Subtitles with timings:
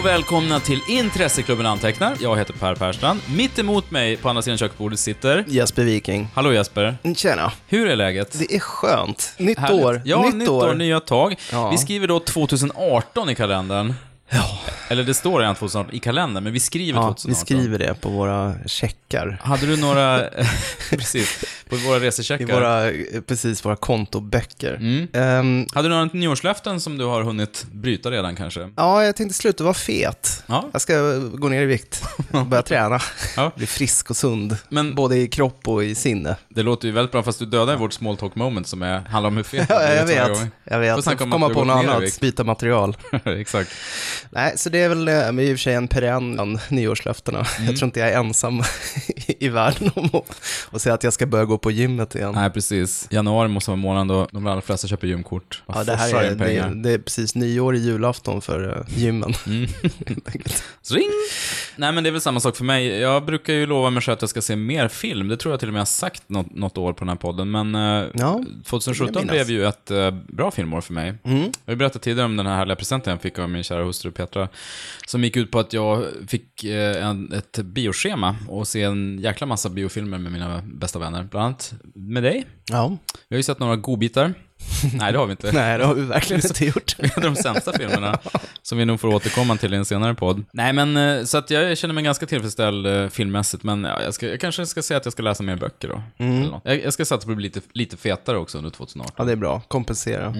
[0.00, 2.16] Och välkomna till Intresseklubben Antecknar.
[2.20, 3.20] Jag heter Per Persstrand.
[3.36, 5.44] Mitt emot mig på andra sidan köksbordet sitter...
[5.48, 6.28] Jesper Viking.
[6.34, 6.96] Hallå Jesper.
[7.16, 7.52] Tjena.
[7.66, 8.38] Hur är läget?
[8.38, 9.34] Det är skönt.
[9.38, 9.84] Nytt Härligt.
[9.84, 10.02] år.
[10.04, 10.74] Ja, nytt, år.
[10.74, 11.36] nya tag.
[11.52, 11.70] Ja.
[11.70, 13.94] Vi skriver då 2018 i kalendern.
[14.32, 14.58] Ja.
[14.88, 17.30] Eller det står redan 2018 i kalendern, men vi skriver Ja, 2018.
[17.30, 19.38] vi skriver det på våra checkar.
[19.42, 20.24] Hade du några...
[20.90, 21.44] precis.
[21.68, 22.46] På våra I resecheckar.
[22.54, 22.92] våra,
[23.26, 24.74] precis, våra kontoböcker.
[24.74, 25.08] Mm.
[25.12, 28.70] Ehm, Hade du några nyårslöften som du har hunnit bryta redan kanske?
[28.76, 30.42] ja, jag tänkte sluta vara fet.
[30.46, 30.68] Ja.
[30.72, 33.00] Jag ska gå ner i vikt och börja träna.
[33.36, 33.52] Ja.
[33.56, 34.56] Bli frisk och sund.
[34.68, 36.36] Men Både i kropp och i sinne.
[36.48, 39.28] det låter ju väldigt bra, fast du dödar vårt small talk moment som är, handlar
[39.28, 40.50] om hur fet du Ja, jag blivit varje vet.
[40.64, 40.88] Jag Får vet.
[40.88, 42.20] Jag får om komma på något i annat.
[42.20, 42.96] Byta material.
[43.24, 43.70] Exakt.
[44.30, 47.38] Nej, så det är väl eh, i och för sig en perenn bland nyårslöftena.
[47.38, 47.66] Mm.
[47.66, 48.62] Jag tror inte jag är ensam
[49.26, 50.40] i världen om att,
[50.72, 52.32] att säga att jag ska börja gå på gymmet igen.
[52.34, 53.08] Nej, precis.
[53.10, 55.62] Januari måste vara månaden då de allra flesta köper gymkort.
[55.66, 59.34] Ja, det här är, det, det är precis nyår i julafton för uh, gymmen.
[59.46, 59.70] Mm.
[60.90, 61.10] Ring!
[61.80, 62.86] Nej, men det är väl samma sak för mig.
[62.86, 65.28] Jag brukar ju lova mig själv att jag ska se mer film.
[65.28, 67.16] Det tror jag till och med jag har sagt något, något år på den här
[67.16, 67.50] podden.
[67.50, 67.80] Men eh,
[68.14, 69.46] Ja, det vill 2017 jag minnas.
[69.46, 71.14] blev ju ett eh, bra filmår för mig.
[71.24, 71.50] Mm.
[71.64, 74.10] Jag har berättat tidigare om den här härliga presenten jag fick av min kära hustru
[74.10, 74.48] Petra.
[75.06, 79.46] Som gick ut på att jag fick eh, en, ett bioschema och se en jäkla
[79.46, 81.28] massa biofilmer med mina bästa vänner.
[81.30, 82.46] Bland annat med dig.
[82.70, 82.96] ja.
[83.28, 84.34] Vi har ju sett några godbitar.
[84.94, 85.52] Nej, det har vi inte.
[85.54, 86.96] Nej, det har vi verkligen inte gjort.
[86.98, 88.18] En av de sämsta filmerna,
[88.62, 90.44] som vi nog får återkomma till i en senare podd.
[90.52, 94.14] Nej, men eh, så att jag känner mig ganska tillfredsställd eh, filmmässigt, men ja, jag,
[94.14, 96.24] ska, jag kanske ska säga att jag ska läsa mer böcker då.
[96.24, 96.62] Något.
[96.64, 99.14] Jag, jag ska satsa på att bli lite, lite fetare också under 2018.
[99.18, 99.60] Ja, det är bra.
[99.68, 100.34] Kompensera.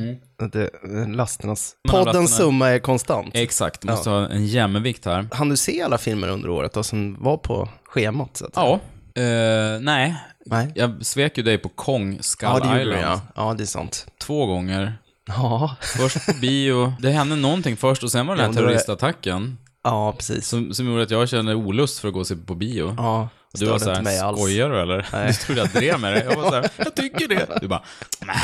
[0.53, 0.71] Det,
[1.09, 1.75] lasternas...
[1.85, 3.31] Men har Poddens lasterna- summa är konstant.
[3.35, 5.29] Exakt, måste ha en jämnvikt här.
[5.33, 8.37] Han du se alla filmer under året då, som var på schemat?
[8.37, 8.67] Så att säga?
[9.15, 9.23] Ja.
[9.23, 10.17] Eh, nej,
[10.47, 10.73] Nej.
[10.75, 13.21] jag svek ju dig på Kong Skull Ja, det Island du ja.
[13.37, 14.07] Ja, det är sant.
[14.21, 14.95] två gånger.
[15.27, 18.63] Ja, Först på bio, det hände någonting först och sen var det den Ja, här
[18.63, 20.49] det- terroristattacken ja precis.
[20.49, 22.95] som, som gjorde att jag kände olust för att gå och se på bio.
[22.99, 23.29] Ja,
[23.59, 25.07] du var såhär, skojar du eller?
[25.13, 25.27] Nej.
[25.27, 26.27] Du trodde jag drev med dig.
[26.31, 27.59] Jag var såhär, jag tycker det.
[27.61, 27.83] Du bara,
[28.21, 28.37] nej,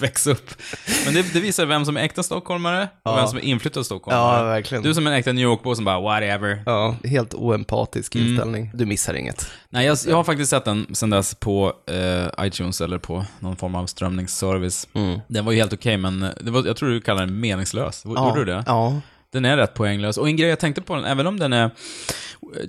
[0.00, 0.50] väx upp.
[1.04, 3.16] Men det, det visar vem som är äkta stockholmare och Ja.
[3.16, 4.38] vem som är inflyttad stockholmare.
[4.38, 4.82] Ja, verkligen.
[4.84, 6.62] Du som är en äkta New York-bo som bara, whatever.
[6.66, 8.28] Ja, helt oempatisk Mm.
[8.28, 8.70] inställning.
[8.74, 9.46] Du missar inget.
[9.70, 13.56] Nej, jag, jag har faktiskt sett den sen dess på eh, iTunes eller på någon
[13.56, 14.88] form av strömningsservice.
[14.94, 15.20] Mm.
[15.28, 18.04] Den var ju helt okej, men det var, jag tror du kallar den meningslös.
[18.04, 18.64] Gjorde du det?
[18.66, 19.00] Ja.
[19.32, 20.18] Den är rätt poänglös.
[20.18, 21.70] Och en grej jag tänkte på den, även om den är...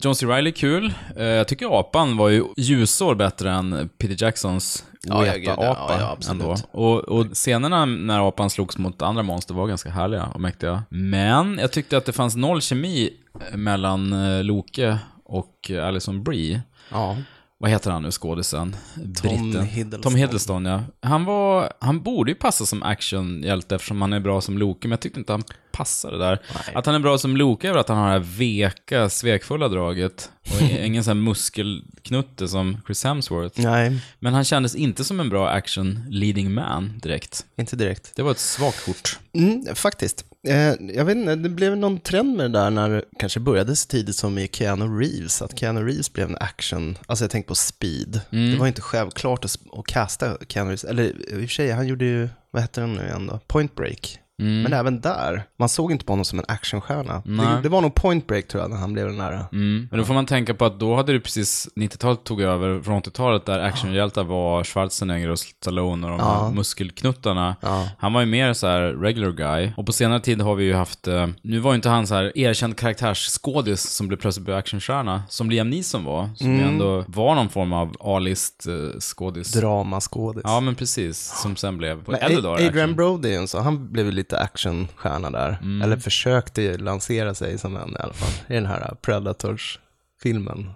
[0.02, 0.26] John C.
[0.26, 0.94] Reilly kul.
[1.18, 5.22] Eh, jag tycker apan var ju ljusår bättre än Peter Jacksons Ja.
[5.22, 5.96] Weta-apa.
[6.00, 6.56] Ja, ja, ändå.
[6.72, 10.84] Och, och scenerna när apan slogs mot andra monster var ganska härliga och mäktiga.
[10.90, 13.10] Men jag tyckte att det fanns noll kemi
[13.54, 16.62] mellan eh, Loke och eh, Alison Brie.
[16.90, 17.18] Ja.
[17.64, 18.76] Vad heter han nu, skådisen?
[18.96, 19.66] Britten.
[19.66, 20.02] Hiddleston.
[20.02, 20.84] Tom Hiddleston, ja.
[21.02, 24.92] Han, var, han borde ju passa som actionhjälte eftersom han är bra som Loke, men
[24.92, 26.42] jag tyckte inte han passade där.
[26.54, 26.76] Nej.
[26.76, 30.32] Att han är bra som Loke är att han har det här veka, svekfulla draget.
[30.42, 33.62] Och ingen sån här muskelknutte som Chris Hemsworth.
[33.62, 37.46] Nej, Men han kändes inte som en bra action leading man direkt.
[37.58, 38.16] inte direkt.
[38.16, 39.20] Det var ett svagt kort.
[39.34, 40.26] Mm, faktiskt.
[40.48, 43.76] Eh, jag vet inte, det blev någon trend med det där när det kanske började
[43.76, 47.48] så tidigt som i Keanu Reeves, att Keanu Reeves blev en action, alltså jag tänker
[47.48, 48.22] på speed.
[48.32, 48.52] Mm.
[48.52, 51.88] Det var inte självklart att, att casta Keanu Reeves, eller i och för sig, han
[51.88, 54.20] gjorde ju, vad heter den nu igen då, Point Break.
[54.42, 54.62] Mm.
[54.64, 57.22] Men även där, man såg inte på honom som en actionstjärna.
[57.26, 59.46] Det, det var nog Point Break tror jag, när han blev den där.
[59.52, 59.88] Mm.
[59.92, 63.02] Men då får man tänka på att då hade du precis, 90-talet tog över från
[63.02, 66.52] 80-talet där actionhjältar var Schwarzenegger och Stallone och de Ja.
[66.56, 67.56] muskelknuttarna.
[67.62, 67.90] Ja.
[67.98, 69.72] Han var ju mer så här regular guy.
[69.78, 72.16] Och på senare tid har vi ju haft, eh, nu var ju inte han så
[72.16, 76.30] här erkänd karaktärsskådis som blev plötsligt blev actionstjärna, som Liam Neeson var.
[76.36, 79.52] Som ju ändå var någon form av A-list eh, skådis.
[79.52, 80.44] Dramaskådis.
[80.46, 81.34] Ja, men precis.
[81.42, 82.96] Som sen blev, på äldre dagar Adrian.
[82.96, 85.58] Brody, så han blev ju lite actionstjärna där.
[85.62, 85.82] Mm.
[85.82, 88.30] Eller försökte lansera sig som en i alla fall.
[88.48, 90.72] I den här Predators-filmen.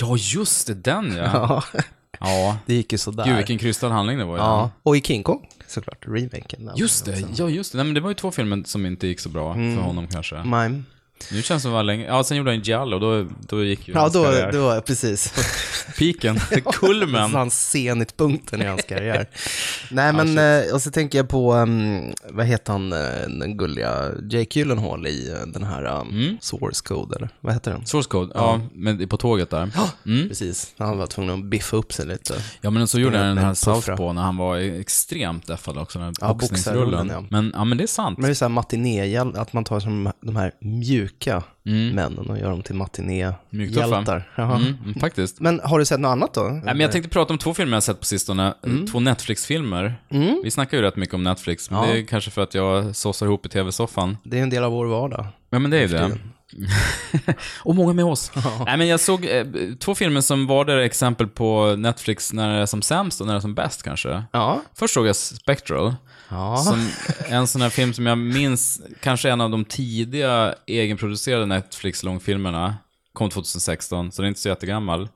[0.00, 1.62] Ja, just det, den ja.
[1.72, 1.82] Ja,
[2.20, 2.58] Ja.
[2.66, 3.24] det gick ju sådär.
[3.24, 4.42] Gud, vilken krystad handling det var ju.
[4.42, 6.70] Ja, och i King Kong såklart, remaken.
[6.76, 7.76] Just det, ja just det.
[7.78, 9.76] Nej, men det var ju två filmer som inte gick så bra Mm.
[9.76, 10.42] för honom kanske.
[10.42, 10.82] Mime.
[11.32, 12.06] Nu känns det som att länge.
[12.06, 14.52] Ja, sen gjorde han Giallo, då, då gick ju Ja, hans då, karriär.
[14.52, 15.34] då, precis.
[15.98, 16.36] Piken,
[16.72, 17.34] kulmen.
[17.34, 19.26] Hans zenitpunkten i hans karriär.
[19.90, 22.98] Nej, men, eh, och så tänker jag på, um, vad heter han, eh,
[23.28, 26.36] den gulliga Jake Gyllenhaal i eh, den här um, Mm.
[26.40, 27.86] Source Code, eller vad heter den?
[27.86, 29.70] Source code, ja, men på tåget där.
[30.06, 30.28] Mm.
[30.28, 32.34] Precis, han var tvungen att biffa upp sig lite.
[32.60, 33.74] Ja, men så gjorde han den här puffra.
[33.74, 36.84] Southpaw när han var extremt deffad också, den här Ja, boxningsrullen.
[36.90, 37.24] boxarrullen, ja.
[37.30, 38.18] Men, ja, men det är sant.
[38.18, 41.11] Men det är så här matinéhjäl, att man tar som de här mjuka
[41.94, 44.28] männen och gör dem till matinéhjältar.
[44.36, 45.40] Mm, mm, faktiskt.
[45.40, 46.42] Men har du sett något annat då?
[46.42, 48.54] Nej, men jag tänkte prata om två filmer jag sett på sistone.
[48.92, 49.94] Två Netflix-filmer.
[50.44, 51.86] Vi snackar ju rätt mycket om Netflix, men Ja.
[51.94, 54.16] det är kanske för att jag sossar ihop i tv-soffan.
[54.24, 55.26] Det är en del av vår vardag.
[55.50, 56.18] Ja, men det är ju det.
[57.64, 58.32] och många med oss.
[58.66, 59.46] Nej, men jag såg eh,
[59.80, 63.34] två filmer som var där exempel på Netflix när det är som sämst och när
[63.34, 64.22] det är som bäst kanske.
[64.32, 64.60] Ja.
[64.74, 65.94] Först såg jag Spectral.
[66.32, 66.56] Ja.
[66.56, 66.88] Som
[67.28, 72.76] en sån här film som jag minns, kanske en av de tidiga egenproducerade Netflix-långfilmerna.
[73.12, 75.08] Kom 2016, så den är inte så jättegammal.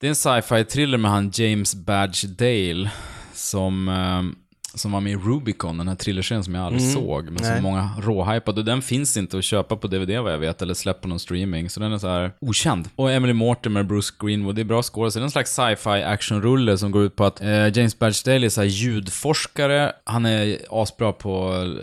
[0.00, 2.90] Det är en sci-fi thriller med han James Badge Dale,
[3.34, 4.39] som, eh,
[4.74, 7.62] som var med i Rubicon, den här thrillerserien som jag aldrig såg, men som Nej.
[7.62, 8.60] många råhypade.
[8.60, 11.20] Och den finns inte att köpa på DVD vad jag vet, eller släppt på någon
[11.20, 11.70] streaming.
[11.70, 12.88] Så den är så här okänd.
[12.96, 15.26] Och Emily Mortimer, Bruce Greenwood, det är bra skådespelare.
[15.26, 18.60] En slags sci-fi actionrulle som går ut på att eh, James Badge Dale är så
[18.60, 19.92] här ljudforskare.
[20.04, 21.30] Han är asbra på,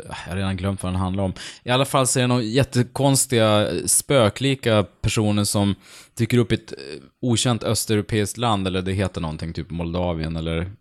[0.08, 1.34] jag har redan glömt vad den handlar om.
[1.64, 5.76] I alla fall så är det några jättekonstiga, spöklika personer som
[6.18, 6.78] dyker upp i ett eh,
[7.22, 10.72] okänt östeuropeiskt land, eller det heter någonting, typ Moldavien eller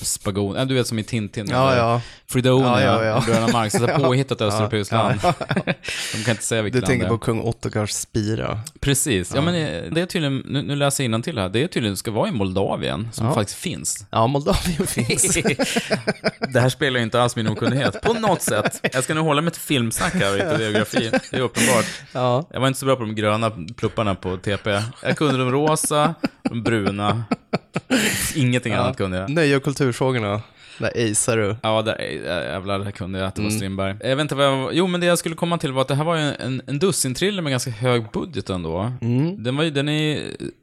[0.00, 1.46] Spagon, du vet som i Tintin.
[1.50, 2.00] Ja, ja.
[2.30, 3.48] Fredonia, Ja, ja, ja.
[3.52, 5.20] Marx, så påhittat östeuropeiskt Ja, land.
[6.12, 8.60] De kan inte säga vilket Du land tänker det på kung Ottokars spira.
[8.80, 9.32] Precis.
[9.34, 11.96] Ja, men eh, det är tydligen, nu, nu läser jag till här, det är tydligen,
[11.96, 13.34] ska vara i Moldavien, som Ja.
[13.34, 14.06] faktiskt finns.
[14.10, 15.34] Ja, Moldavien finns.
[16.52, 18.80] det här spelar ju inte alls min okunnighet, på något sätt.
[18.92, 21.86] Jag ska nu hålla mig till filmsnack här och inte geografi, det är uppenbart.
[22.12, 22.48] ja.
[22.52, 24.70] Jag var inte så bra på de gröna plupparna på TP.
[25.02, 27.24] Jag kunde de rosa, de bruna.
[28.34, 29.30] Ingenting annat kunde jag.
[29.30, 30.40] Nöje och kulturfrågorna.
[30.78, 31.56] Där acear du.
[31.62, 33.58] Ja, där, jävlar, där kunde jag att det var Mm.
[33.58, 33.96] Strindberg.
[34.00, 35.94] Jag vet inte vad jag, Jo, men det jag skulle komma till var att det
[35.94, 38.92] här var ju en, en dussintriller med ganska hög budget ändå.
[39.00, 39.42] Mm.
[39.42, 40.16] Den, var den är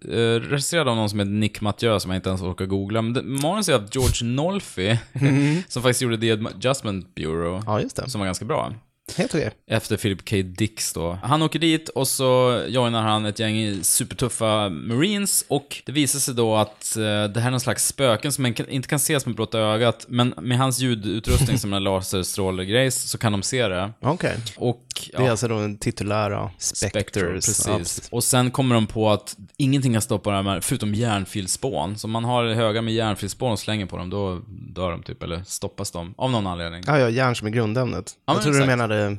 [0.09, 3.01] uh, regisserad av någon som heter Nick Mathieu, som jag inte ens orkar googla.
[3.01, 4.99] Men manus är av George Nolfi,
[5.67, 7.63] som faktiskt gjorde The Adjustment Bureau, Mm.
[7.67, 8.09] Ja, det.
[8.09, 8.73] som var ganska bra.
[9.17, 9.51] Helt okej.
[9.67, 10.35] Efter Philip K.
[10.35, 11.19] Dix då.
[11.23, 16.33] Han åker dit och så joinar han ett gäng supertuffa marines och det visar sig
[16.33, 19.19] då att eh, det här är någon slags spöken som man kan, inte kan se
[19.25, 23.91] med blotta ögat, men med hans ljudutrustning som en laserstrålegrejs så kan de se det.
[24.01, 24.37] Okej.
[24.57, 27.67] Och Det är ja, alltså då den titulära Spectre, precis.
[27.67, 28.09] Ja, precis.
[28.11, 31.97] Och sen kommer de på att ingenting kan stoppa de här, förutom järnfilspån.
[31.97, 35.23] Så om man har höga med järnfilspån och slänger på dem, då dör de typ,
[35.23, 36.83] eller stoppas de, av någon anledning.
[36.87, 38.13] Ja, ja, järn som är grundämnet.
[38.25, 39.17] men jag trodde du menade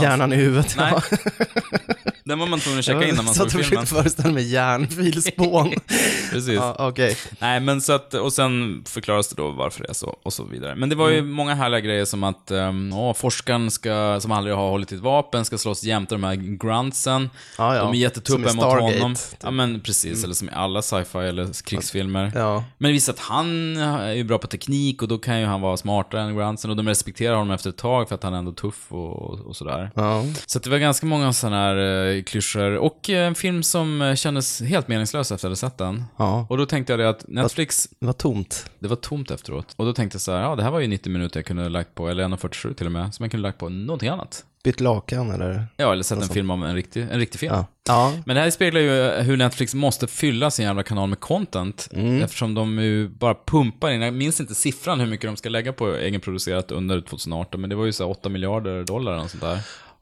[0.00, 0.74] hjärnan i huvudet.
[0.78, 1.02] Nej, Ja.
[2.28, 3.86] den var man tvungen att checka innan man Så såg att jag filmen.
[3.86, 5.70] försökte föreställa mig järnfilspån.
[6.30, 6.54] Precis.
[6.54, 7.16] ja, okej.
[7.38, 10.44] Nej, men så att, och sen förklaras det då varför det är så, och så
[10.44, 10.74] vidare.
[10.74, 14.56] Men det var ju många härliga grejer som att, um, åh, forskaren ska, som aldrig
[14.56, 17.30] har hållit ett vapen, ska slåss jämte de här gruntsen.
[17.58, 17.82] Ja, ja.
[17.82, 19.14] De är jättetuffa mot honom.
[19.14, 19.38] typ.
[19.42, 22.32] Ja, men precis, eller som i alla sci-fi eller krigsfilmer.
[22.34, 22.64] Ja.
[22.78, 25.60] Men det visar att han är ju bra på teknik och då kan ju han
[25.60, 28.38] vara smartare än gruntsen och de respekterar honom efter ett tag för att han är
[28.38, 29.90] ändå tuff och, och sådär.
[29.94, 30.24] Ja.
[30.46, 32.76] Så att det var ganska många sådana här uh, klyschor.
[32.76, 36.04] Och eh, en film som eh, kändes helt meningslös efter att jag hade sett den.
[36.16, 36.46] ja.
[36.50, 38.70] Och då tänkte jag det att Netflix, Det var tomt.
[38.78, 39.74] det var tomt efteråt.
[39.76, 41.68] Och då tänkte jag så här, ja det här var ju 90 minuter jag kunde
[41.68, 44.44] lagt på, eller 1.47 till och med, som jag kunde lagt på någonting annat.
[44.64, 45.66] Bytt lakan eller?
[45.76, 47.54] Ja, eller sett en film om en riktig, en riktig film.
[47.54, 47.66] Ja.
[47.88, 48.12] Ja.
[48.26, 51.88] Men det här speglar ju hur Netflix måste fylla sin jävla kanal med content.
[52.22, 55.72] Eftersom de ju bara pumpar in, jag minns inte siffran hur mycket de ska lägga
[55.72, 59.42] på egenproducerat under 2018, men det var ju så här 8 miljarder dollar eller sånt
[59.42, 59.58] där.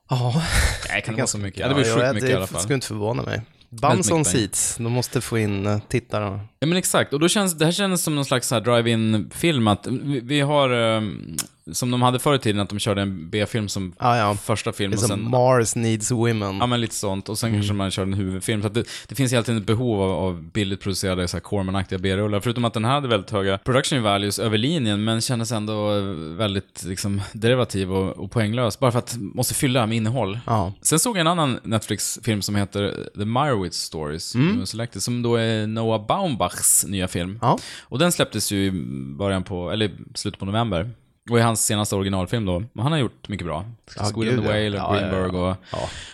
[0.08, 0.42] Ja.
[0.88, 1.60] Nej, kan det vara så mycket?
[1.60, 2.60] Ja, det ja, sjukt det mycket i alla fall.
[2.60, 3.42] skulle inte förvåna mig.
[3.68, 6.40] Bums on seats, de måste få in eh, tittarna.
[6.58, 9.86] Ja men exakt, och då känns det här känns som någon slags drive-in film att
[9.86, 11.36] vi, vi har, ehm,
[11.72, 14.34] som de hade förr i tiden, att de körde en B-film som Ja, ja.
[14.34, 16.58] första film Det är och som sen Mars needs women.
[16.58, 17.28] Ja, men lite sånt.
[17.28, 18.60] Och sen kanske man kör en huvudfilm.
[18.62, 21.42] Så att det, det finns hela tiden ett behov av, av billigt producerade så här
[21.42, 22.40] Corman-aktiga B-rullar.
[22.40, 26.00] Förutom att den här hade väldigt höga production values över linjen, men kändes ändå
[26.36, 28.78] väldigt liksom, derivativ och, och poänglös.
[28.78, 30.38] Bara för att måste fylla med innehåll.
[30.46, 30.72] Ja.
[30.82, 35.36] Sen såg jag en annan Netflix-film som heter The Meyerowitz Stories, som, Selected, som då
[35.36, 37.38] är Noah Baumbachs nya film.
[37.42, 37.58] Ja.
[37.82, 38.70] Och den släpptes ju i
[39.18, 40.90] början på, eller slutet på november.
[41.30, 42.62] Och är hans senaste originalfilm då.
[42.72, 43.64] Men han har gjort mycket bra.
[43.96, 44.48] Ja, Squid in the ja.
[44.48, 45.56] Whale, Ja, ja, Greenberg ja.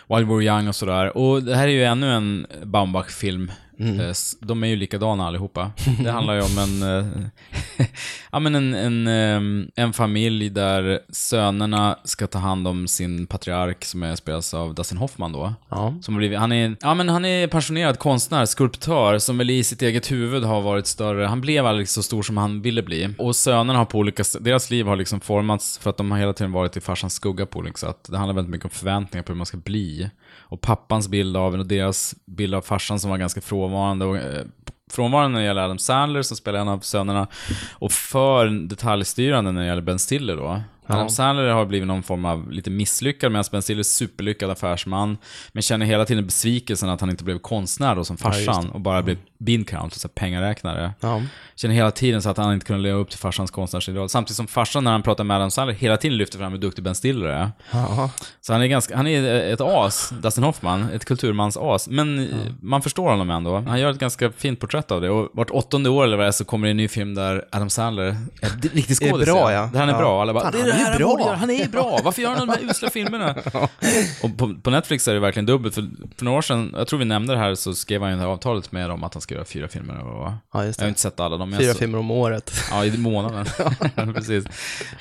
[0.06, 1.16] och While We Were Young och sådär.
[1.16, 3.52] Och det här är ju ännu en Baumbach-film.
[3.82, 4.00] Mm.
[4.00, 5.70] Eh, De är ju likadana allihopa.
[6.04, 7.86] Det handlar ju om en, eh,
[8.32, 13.84] ja, men en, en, eh, en familj där sönerna ska ta hand om sin patriark
[13.84, 15.54] som är spelas av Dustin Hoffman då.
[15.68, 15.94] Ja.
[16.02, 19.82] Som blivit, han, är, ja, men han är pensionerad konstnär, skulptör, som väl i sitt
[19.82, 21.26] eget huvud har varit större.
[21.26, 23.14] Han blev aldrig så stor som han ville bli.
[23.18, 26.32] Och sönerna har på olika deras liv har liksom formats för att de har hela
[26.32, 28.08] tiden varit i farsans skugga på olika sätt.
[28.08, 30.10] Det handlar väldigt mycket om förväntningar på hur man ska bli.
[30.52, 34.04] Och pappans bild av en och deras bild av farsan som var ganska frånvarande.
[34.04, 34.44] Och, eh,
[34.90, 37.26] frånvarande när det gäller Adam Sandler som spelar en av sönerna.
[37.72, 40.62] Och för detaljstyrande när det gäller Ben Stiller då.
[40.86, 45.16] Adam Sandler har blivit någon form av lite misslyckad medan Ben Stiller är superlyckad affärsman.
[45.52, 49.02] Men känner hela tiden besvikelsen att han inte blev konstnär då som farsan och bara
[49.02, 50.92] blev bean count, så här pengaräknare.
[51.00, 51.22] Ja.
[51.56, 54.08] Känner hela tiden så att han inte kunde leva upp till farsans konstnärsideal.
[54.08, 56.84] Samtidigt som farsan när han pratar med Adam Sandler hela tiden lyfter fram hur duktig
[56.84, 57.50] Ben Stiller är.
[57.70, 58.10] Ja.
[58.40, 61.88] Så han är ganska, han är ett as, Dustin Hoffman, ett kulturmans as.
[61.88, 62.28] Men
[62.62, 63.58] man förstår honom ändå.
[63.68, 65.10] Han gör ett ganska fint porträtt av det.
[65.10, 67.44] Och vart åttonde år eller vad det är så kommer det en ny film där
[67.52, 68.04] Adam Sandler
[68.42, 69.26] är riktig Är skådis.
[69.26, 69.70] bra, ja.
[69.72, 69.98] Där han är Ja.
[69.98, 70.22] bra.
[70.22, 71.36] Alla bara, Fan, det är han det är här han bra." göra.
[71.36, 72.00] Han är bra.
[72.04, 73.34] Varför gör han de här usla filmerna?
[74.22, 75.74] Och på, på Netflix är det verkligen dubbelt.
[75.74, 78.16] För, för några år sedan, jag tror vi nämnde det här, så skrev han ju
[78.16, 79.98] det här avtalet med dem att han ska göra fyra filmer.
[79.98, 80.88] Och, Ja, just jag har det.
[80.88, 82.52] inte sett alla men Fyra så- filmer om året.
[82.70, 83.46] Ja, i månaden.
[84.14, 84.44] Precis.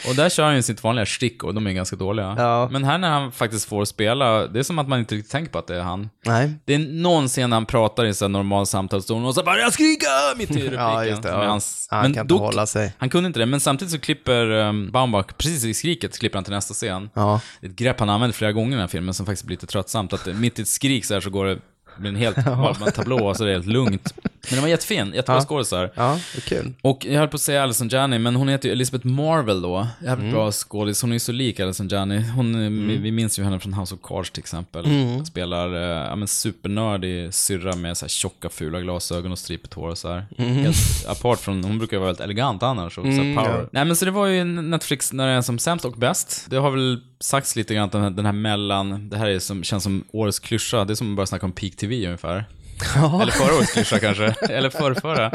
[0.09, 2.35] Och där kör han ju sitt vanliga stick och de är ganska dåliga.
[2.37, 2.69] Ja.
[2.71, 5.51] Men här när han faktiskt får spela, det är som att man inte riktigt tänker
[5.51, 6.09] på att det är han.
[6.25, 6.53] Nej.
[6.65, 9.73] Det är någon scen när han pratar i här normal samtalston och så bara “Jag
[9.73, 10.07] skrika!”
[10.37, 10.73] mitt i repliken.
[10.79, 11.29] Ja, just det.
[11.29, 11.45] Ja.
[11.45, 11.87] hans...
[11.91, 12.93] Han Men kan inte hålla sig.
[12.97, 16.43] Han kunde inte det, men samtidigt så klipper um, Baumbach, precis i skriket, klipper han
[16.43, 17.09] till nästa scen.
[17.13, 17.41] Ja.
[17.61, 19.67] Det ett grepp han använder flera gånger i den här filmen som faktiskt blir lite
[19.67, 20.13] tröttsamt.
[20.13, 21.59] Att mitt i ett skrik så här så går det,
[21.97, 22.73] blir en helt ja.
[22.95, 24.13] tablå så är det helt lugnt.
[24.49, 25.41] Men den var jättefin, jättebra Ja.
[25.45, 25.91] skådisar.
[25.95, 26.73] Ja, är kul.
[26.81, 29.87] Och jag höll på att säga Alison Janney, men hon heter ju Elizabeth Marvel då.
[30.03, 30.31] Jävligt Mm.
[30.33, 31.01] bra skådis.
[31.01, 32.21] Hon är ju så lik Alison Janney.
[32.35, 34.85] Hon, vi, vi minns ju henne från House of Cards till exempel.
[34.85, 35.25] Mm.
[35.25, 39.87] Spelar eh, ja, men supernördig syrra med så här tjocka fula glasögon och stripigt hår
[39.89, 40.25] och så här.
[40.37, 40.71] Mm.
[41.07, 43.59] Apart från, hon brukar ju vara väldigt elegant annars och så här power.
[43.61, 43.69] ja.
[43.71, 46.45] Nej men så det var ju Netflix när det är som sämst och bäst.
[46.49, 49.39] Det har väl sagts lite grann att den här, den här mellan, det här är
[49.39, 50.85] som, känns som årets klyscha.
[50.85, 52.45] Det är som att börja snacka om peak TV ungefär.
[53.21, 54.25] Eller förra årets klyscha kanske.
[54.49, 55.31] Eller förrförra.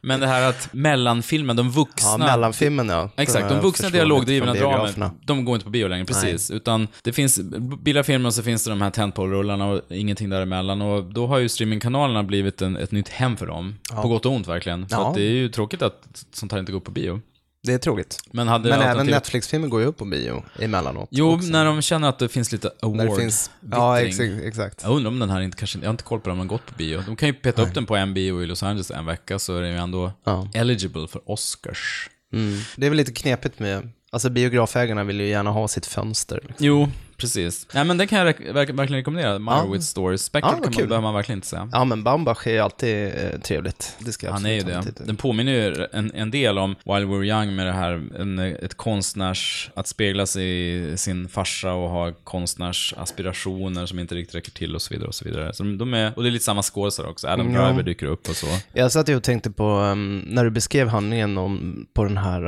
[0.00, 2.10] Men det här att mellanfilmen, de vuxna...
[2.10, 3.10] Ja, mellanfilmen ja.
[3.16, 5.10] Exakt, de vuxna dialogdrivna biograferna.
[5.24, 6.50] de går inte på bio längre, precis.
[6.50, 7.40] Utan det finns,
[7.82, 10.82] billiga filmer och så finns det de här tentpole-rullarna och ingenting däremellan.
[10.82, 13.78] Och då har ju streamingkanalerna blivit en, ett nytt hem för dem.
[14.02, 14.88] På gott och ont verkligen.
[14.88, 15.12] För Ja.
[15.16, 17.20] det är ju tråkigt att sånt här inte går på bio.
[17.62, 18.18] Det är tråkigt.
[18.32, 21.08] Men, hade Men även Netflix-filmer går ju upp på bio emellanåt.
[21.10, 21.48] Jo, också.
[21.48, 23.50] när de känner att det finns lite award När det finns...
[23.70, 24.30] Ja, exakt.
[24.44, 24.82] exakt.
[24.82, 26.56] Jag undrar om den här inte kanske, jag har inte koll på om den har
[26.56, 27.02] gått på bio.
[27.06, 29.56] De kan ju peta upp den på en bio i Los Angeles en vecka så
[29.56, 30.48] är den ju ändå Ja.
[30.54, 32.10] eligible för Oscars.
[32.32, 32.58] Mm.
[32.76, 33.90] Det är väl lite knepigt med...
[34.10, 36.40] Alltså biografägarna vill ju gärna ha sitt fönster.
[36.48, 36.66] Liksom.
[36.66, 36.88] Jo,
[37.18, 37.66] precis.
[37.72, 39.38] Nej men den kan jag re- verk- verkligen rekommendera.
[39.38, 40.22] Meyerowitz Stories.
[40.22, 41.68] Spectre Ja, kan man, behöver man verkligen inte säga.
[41.72, 43.96] Ja, men Baumbach är alltid eh, trevligt.
[43.98, 44.82] Det ska jag Han är ju det.
[45.06, 48.74] Den påminner ju en, en del om While We're Young med det här, en, ett
[48.76, 50.44] konstnärs, att spegla sig
[50.92, 55.14] i sin farsa och ha konstnärsaspirationer som inte riktigt räcker till och så vidare och
[55.14, 55.52] så vidare.
[55.52, 57.28] Så de, de är, och det är lite samma skådisar också.
[57.28, 57.66] Adam Ja.
[57.66, 58.46] Driver dyker upp och så.
[58.72, 62.46] Jag satt ju och tänkte på, um, när du beskrev handlingen om, på den här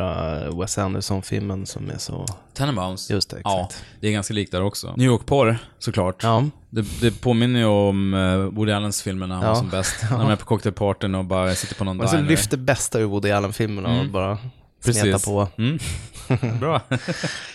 [0.48, 2.26] uh, Wes Anderson-filmen som är så...
[2.54, 3.10] Tenenbaums.
[3.10, 3.84] Just det, Ja, exakt.
[4.00, 4.94] det är ganska likt där också.
[4.96, 6.22] New York-porr, såklart.
[6.22, 6.44] Ja.
[6.70, 9.96] Det, det påminner ju om uh, Woody Allens filmer när han var som bäst.
[10.10, 12.28] När de är på cocktailpartyn och bara sitter på någon Och så diner.
[12.28, 14.38] lyfter bästa ur Woody Allen-filmerna och bara
[14.80, 15.24] smeta Precis.
[15.24, 15.48] på.
[15.58, 15.78] Mm.
[16.60, 16.80] Bra.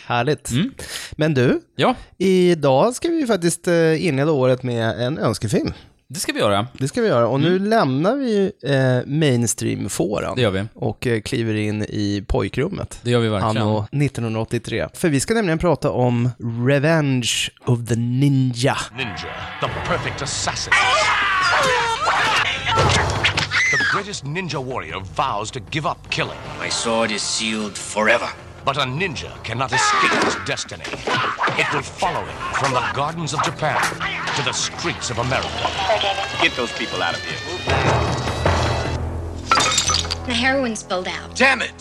[0.06, 0.52] Härligt.
[0.52, 0.72] Mm.
[1.12, 5.74] Men du, Ja, idag ska vi faktiskt eh, inleda året med en önskefilm.
[6.08, 6.68] Det ska vi göra.
[6.74, 7.28] Det ska vi göra.
[7.28, 10.24] Och nu lämnar vi eh, mainstream-fåran.
[10.24, 10.36] Mm.
[10.36, 10.66] Det gör vi.
[10.74, 13.00] Och eh, kliver in i pojkrummet.
[13.02, 13.58] Det gör vi verkligen.
[13.58, 14.88] Anno 1983.
[14.94, 16.30] För vi ska nämligen prata om
[16.68, 17.32] Revenge
[17.66, 18.78] of the Ninja.
[18.98, 19.16] Ninja,
[19.62, 20.74] the perfect assassin.
[23.72, 28.28] The greatest ninja warrior vows to give up killing, My sword is sealed forever.
[28.66, 30.84] but a ninja cannot escape his destiny.
[31.58, 33.82] It will follow him from the gardens of Japan
[34.36, 35.50] to the streets of America.
[36.42, 37.38] Get those people out of here.
[40.26, 41.36] The heroin spilled out.
[41.36, 41.72] Damn it!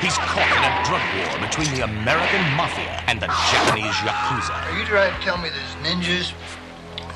[0.00, 4.54] He's caught in a drug war between the American mafia and the Japanese yakuza.
[4.64, 6.32] Are you trying to tell me there's ninjas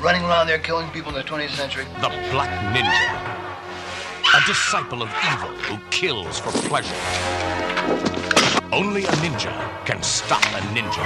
[0.03, 1.85] running around there killing people in the 20th century?
[2.03, 3.35] The Black Ninja.
[4.37, 6.95] A disciple of evil who kills for pleasure.
[8.71, 11.05] Only a ninja can stop a ninja.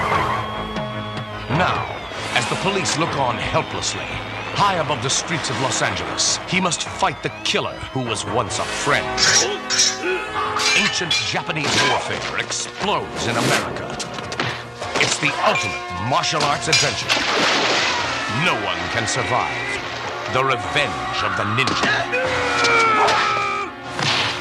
[1.50, 2.07] Now,
[2.38, 4.06] as the police look on helplessly,
[4.54, 8.60] high above the streets of Los Angeles, he must fight the killer who was once
[8.60, 9.10] a friend.
[10.78, 13.90] Ancient Japanese warfare explodes in America.
[15.02, 17.10] It's the ultimate martial arts adventure.
[18.46, 19.58] No one can survive.
[20.32, 21.90] The Revenge of the Ninja.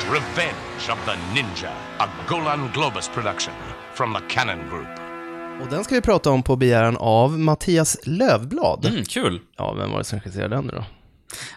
[0.06, 3.56] Revenge of the Ninja, a Golan Globus production
[3.94, 5.07] from the Cannon Group.
[5.62, 8.86] Och den ska vi prata om på begäran av Mattias Lövblad.
[8.86, 9.40] Mm, kul.
[9.58, 10.86] Ja, vem var det som regisserade den då?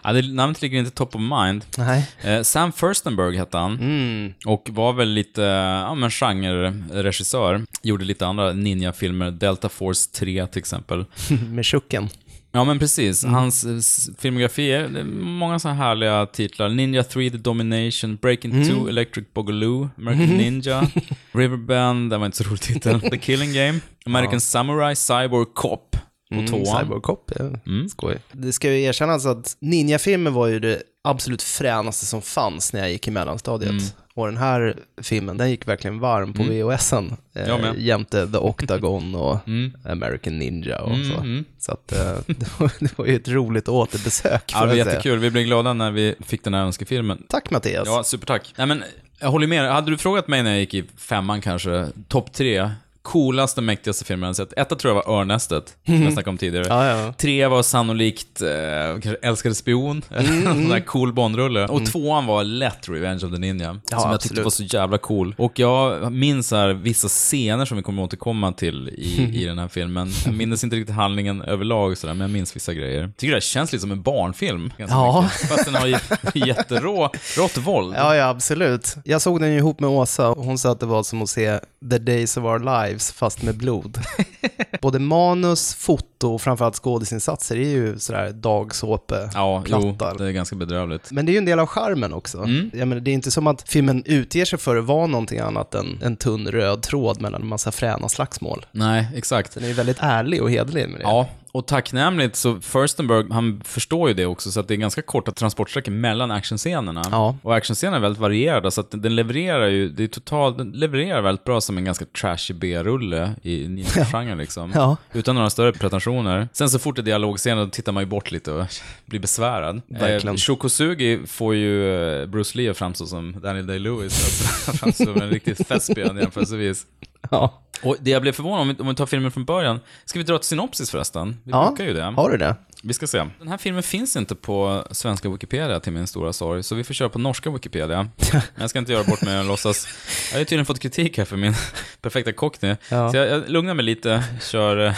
[0.03, 1.65] Ja, det, namnet ligger inte top of mind.
[1.77, 2.09] Nej.
[2.21, 3.79] Eh, Sam Furstenberg hette han.
[3.79, 4.33] Mm.
[4.45, 7.65] Och var väl lite, ja men genre-regissör.
[7.81, 11.05] Gjorde lite andra ninja-filmer, Delta Force 3 till exempel.
[11.49, 12.09] Med Chucken.
[12.53, 13.35] Ja men precis, Mm.
[13.35, 16.69] hans eh, filmografi är många så här härliga titlar.
[16.69, 18.67] Ninja 3 The Domination, Breaking Mm.
[18.69, 20.87] 2 Electric Boogaloo, American Ninja,
[21.31, 25.95] Riverbend, det var inte så rolig titel, The Killing Game, American Samurai, Cyborg Cop.
[26.39, 26.79] Och tvåan.
[26.79, 27.45] Cyborg Cop, ja.
[27.89, 28.17] skoj.
[28.31, 32.91] Det ska ju erkännas att Ninja-filmen var ju det absolut fränaste som fanns när jag
[32.91, 33.71] gick i mellanstadiet.
[33.71, 33.83] Mm.
[34.13, 37.15] Och den här filmen, den gick verkligen varm på VHSen.
[37.33, 39.37] Jag Eh, jämte The Octagon och
[39.85, 41.17] American Ninja och så.
[41.17, 41.45] mm.
[41.59, 41.97] Så att eh,
[42.27, 44.51] det, var, det var ju ett roligt återbesök.
[44.53, 45.19] Ja, det var jättekul.
[45.19, 47.23] Vi blev glada när vi fick den här önskefilmen.
[47.29, 47.87] Tack Mattias.
[47.87, 48.53] Ja, supertack.
[48.57, 48.83] Nej, men
[49.19, 49.71] jag håller med.
[49.71, 52.69] Hade du frågat mig när jag gick i femman kanske, topp tre,
[53.01, 54.53] coolaste, mäktigaste filmen jag sett.
[54.57, 56.65] Etta tror jag var Örnästet, som jag snackade om tidigare.
[56.69, 57.13] Ja, ja.
[57.13, 58.47] Tre var sannolikt, eh,
[58.91, 61.67] kanske Älskade spion, Mm, en sån där cool Bondrulle.
[61.67, 64.97] Och tvåan var lätt Revenge of the Ninja, Ja, som jag tyckte var så jävla
[64.97, 65.35] cool.
[65.37, 69.67] Och jag minns här vissa scener som vi kommer återkomma till i, i den här
[69.67, 70.09] filmen.
[70.25, 73.11] Jag minns inte riktigt handlingen överlag sådär, men jag minns vissa grejer.
[73.17, 74.73] Tycker det känns lite som en barnfilm.
[74.77, 75.21] ganska Ja.
[75.21, 75.49] mycket.
[75.49, 75.95] Fast den har ju
[76.47, 77.95] jätterå, rått våld.
[77.97, 78.95] Ja, ja, absolut.
[79.05, 81.29] Jag såg den ju ihop med Åsa och hon sa att det var som att
[81.29, 81.59] se
[81.91, 83.97] The Days of Our Lives fast med blod.
[84.81, 90.17] Både manus, foto och framförallt skådisinsatser är ju sådär Ja, jo, dagsåpeplattar.
[90.17, 91.11] det är ganska bedrövligt.
[91.11, 92.37] Men det är ju en del av charmen också.
[92.37, 92.71] Mm.
[92.73, 95.75] Jag menar, det är inte som att filmen utger sig för att vara någonting annat
[95.75, 98.65] än en tunn röd tråd mellan en massa fräna slagsmål.
[98.71, 99.53] Nej, exakt.
[99.53, 101.03] Den är ju väldigt ärlig och hederlig med det.
[101.03, 105.01] Ja, och tacknämligt så Furstenberg, han förstår ju det också, så att det är ganska
[105.01, 107.03] korta transportsträckor mellan actionscenerna.
[107.11, 107.37] Ja.
[107.41, 111.21] Och actionscenerna är väldigt varierade, så att den levererar ju, det är totalt, den levererar
[111.21, 114.71] väldigt bra som en ganska trashig B-rulle i ninja-genren liksom.
[114.75, 114.97] Ja.
[115.13, 116.49] Utan några större pretensioner.
[116.53, 118.65] Sen så fort det är dialogscener, då tittar man ju bort lite och
[119.05, 119.81] blir besvärad.
[119.87, 120.35] Verkligen.
[120.35, 125.05] Eh, Shokosugi får ju eh, Bruce Lee att framstå som Daniel Day-Lewis, alltså, han framstår
[125.05, 126.85] som en riktig thespian jämförelsevis.
[127.29, 127.61] Ja.
[127.83, 129.79] Och det jag blev förvånad om, om vi tar filmen från början.
[130.05, 131.37] Ska vi dra ett synopsis förresten?
[131.43, 131.67] Vi ja.
[131.67, 132.03] brukar ju det.
[132.03, 132.55] Har du det?
[132.83, 133.27] Vi ska se.
[133.39, 136.93] Den här filmen finns inte på svenska Wikipedia till min stora sorg, så vi får
[136.93, 138.09] köra på norska Wikipedia.
[138.31, 139.87] Men jag ska inte göra bort mig och låtsas.
[140.29, 141.53] Jag har ju tydligen fått kritik här för min
[142.01, 142.75] perfekta cockney.
[142.89, 143.11] Ja.
[143.11, 144.77] Så jag, jag lugnar mig lite, kör...
[144.87, 144.93] eh,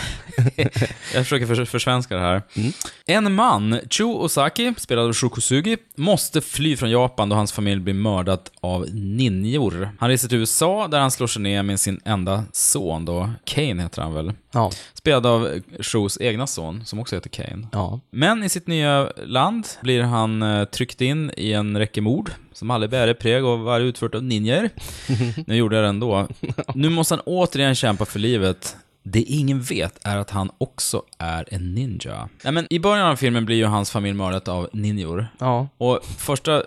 [1.14, 2.42] jag försöker för, försvenska det här.
[3.06, 7.94] En man, Chu Osaki, spelad av Shokosugi, måste fly från Japan då hans familj blir
[7.94, 9.90] mördad av ninjor.
[10.00, 13.84] Han reser till USA där han slår sig ner med sin enda son då, Kane
[13.84, 14.34] heter han väl?
[14.54, 14.72] Ja.
[14.94, 17.68] Spelad av Shos egna son, som också heter Kane.
[17.72, 18.00] Ja.
[18.10, 22.72] Men i sitt nya land blir han eh, tryckt in i en räcke mord som
[22.72, 24.70] alla bäre präg och var utfört av ninjor.
[25.48, 26.28] nu gjorde jag det ändå.
[26.76, 28.76] Nu måste han återigen kämpa för livet.
[29.04, 32.30] Det ingen vet är att han också är en ninja.
[32.44, 35.28] Nej, men I början av filmen blir ju hans familj mördad av ninjor.
[35.40, 35.68] Ja.
[35.78, 36.64] Och första...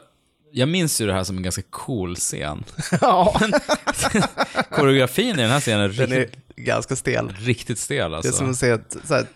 [0.58, 2.64] Jag minns ju det här som en ganska cool scen.
[3.00, 3.40] ja.
[4.70, 7.32] Koreografin i den här scenen är Den riktigt, är ganska stel.
[7.38, 8.32] riktigt stel Det är alltså.
[8.32, 9.26] som att se ett så här,